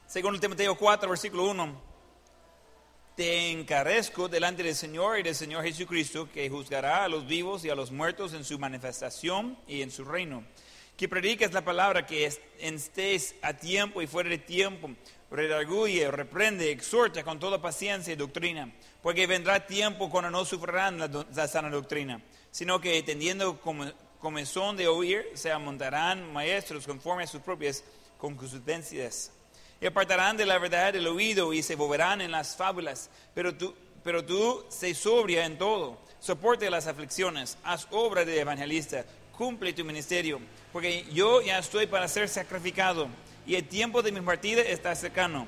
[0.05, 1.81] Segundo Timoteo 4, versículo 1.
[3.15, 7.69] Te encarezco delante del Señor y del Señor Jesucristo, que juzgará a los vivos y
[7.69, 10.43] a los muertos en su manifestación y en su reino
[10.97, 12.25] que prediques la palabra, que
[12.59, 14.89] estés a tiempo y fuera de tiempo,
[15.29, 18.71] redarguye, reprende, exhorta con toda paciencia y doctrina,
[19.01, 22.21] porque vendrá tiempo cuando no sufrirán la, sana doctrina,
[22.51, 23.85] sino que teniendo como,
[24.19, 27.83] comezón de oír, se amontarán maestros conforme a sus propias
[28.17, 29.31] concupiscencias.
[29.79, 33.75] Y apartarán de la verdad el oído y se volverán en las fábulas, pero tú,
[34.03, 39.05] pero tú se sobria en todo, soporte las aflicciones, haz obra de evangelista,
[39.37, 40.39] cumple tu ministerio,
[40.73, 43.07] porque yo ya estoy para ser sacrificado
[43.47, 45.47] y el tiempo de mi partida está cercano.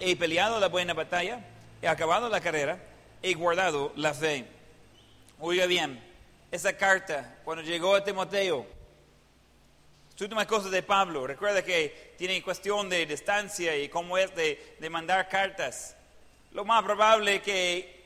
[0.00, 1.44] He peleado la buena batalla,
[1.82, 2.78] he acabado la carrera,
[3.22, 4.46] he guardado la fe.
[5.38, 6.02] Oiga bien,
[6.50, 8.66] esa carta, cuando llegó a Timoteo,
[10.18, 14.88] últimas cosas de Pablo, recuerda que tiene cuestión de distancia y cómo es de, de
[14.88, 15.94] mandar cartas.
[16.52, 18.02] Lo más probable que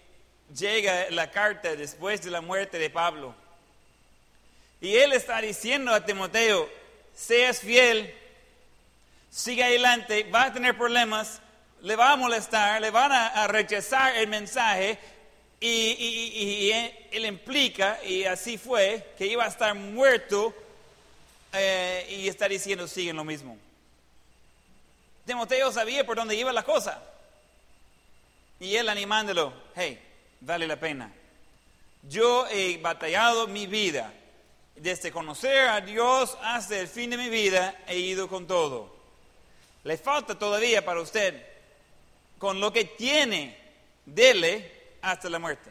[0.53, 3.33] llega la carta después de la muerte de Pablo.
[4.81, 6.69] Y él está diciendo a Timoteo,
[7.15, 8.13] seas fiel,
[9.31, 11.41] sigue adelante, va a tener problemas,
[11.83, 14.99] le va a molestar, le van a, rechazar el mensaje
[15.61, 16.71] y,
[17.11, 20.55] él implica, y así fue, que iba a estar muerto
[21.53, 23.57] eh, y está diciendo, siguen lo mismo.
[25.27, 27.03] Timoteo sabía por dónde iba la cosa.
[28.59, 30.01] Y él animándolo, hey,
[30.41, 31.13] vale la pena.
[32.09, 34.13] Yo he batallado mi vida
[34.77, 39.00] desde conocer a Dios hasta el fin de mi vida, he ido con todo.
[39.85, 41.43] Le falta todavía para usted,
[42.39, 43.57] con lo que tiene,
[44.05, 44.71] dele
[45.03, 45.71] hasta la muerte.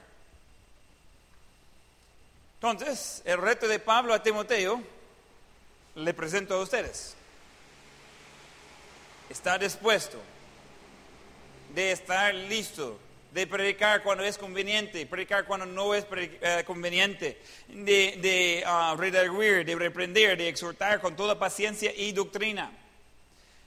[2.55, 4.84] Entonces, el reto de Pablo a Timoteo,
[5.95, 7.16] le presento a ustedes.
[9.30, 10.20] Está dispuesto
[11.74, 12.99] de estar listo
[13.32, 19.76] de predicar cuando es conveniente, predicar cuando no es eh, conveniente, de, de uh, de
[19.76, 22.72] reprender, de exhortar con toda paciencia y doctrina.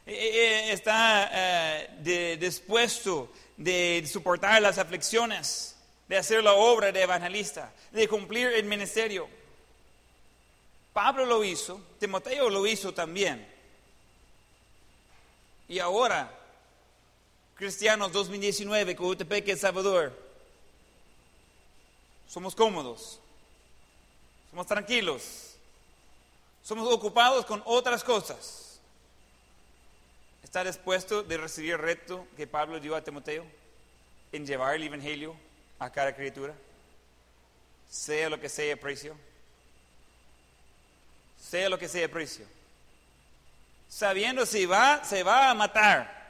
[0.06, 2.02] E, e, e, está uh,
[2.38, 5.76] dispuesto de soportar las aflicciones,
[6.08, 9.28] de hacer la obra de evangelista, de cumplir el ministerio.
[10.92, 13.46] Pablo lo hizo, Timoteo lo hizo también.
[15.68, 16.38] Y ahora
[17.62, 20.12] Cristianos 2019, UTP El Salvador.
[22.28, 23.20] Somos cómodos,
[24.50, 25.54] somos tranquilos,
[26.64, 28.71] somos ocupados con otras cosas.
[30.42, 33.44] ¿Está dispuesto de recibir el reto que Pablo dio a Timoteo
[34.32, 35.34] en llevar el Evangelio
[35.78, 36.54] a cada criatura?
[37.88, 39.16] Sea lo que sea el precio.
[41.40, 42.46] Sea lo que sea el precio.
[43.88, 46.22] Sabiendo si va, se va a matar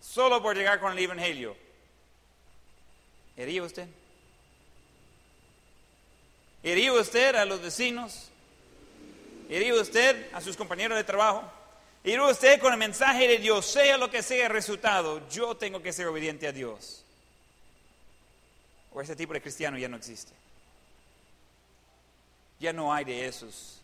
[0.00, 1.56] solo por llegar con el Evangelio.
[3.36, 3.88] ¿Iría usted?
[6.62, 8.28] ¿Iría usted a los vecinos?
[9.48, 11.42] ¿Iría usted a sus compañeros de trabajo?
[12.04, 15.80] ¿Iría usted con el mensaje de Dios, sea lo que sea el resultado, yo tengo
[15.80, 17.02] que ser obediente a Dios?
[18.92, 20.32] ¿O ese tipo de cristiano ya no existe?
[22.60, 23.80] Ya no hay de esos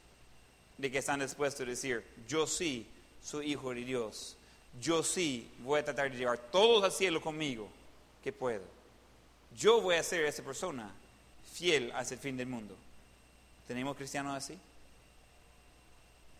[0.77, 2.87] de que están dispuestos a decir, yo sí
[3.25, 4.37] soy hijo de Dios.
[4.81, 7.69] Yo sí voy a tratar de llevar todos al cielo conmigo,
[8.23, 8.63] que puedo.
[9.57, 10.91] Yo voy a ser esa persona
[11.55, 12.77] fiel hasta el fin del mundo.
[13.67, 14.57] ¿Tenemos cristianos así?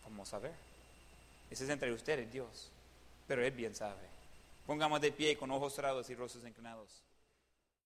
[0.03, 0.70] Vamos a ver.
[1.51, 2.71] Ese es entre ustedes, Dios.
[3.27, 4.09] Pero Él bien sabe.
[4.65, 7.03] Pongamos de pie con ojos cerrados y rostros inclinados.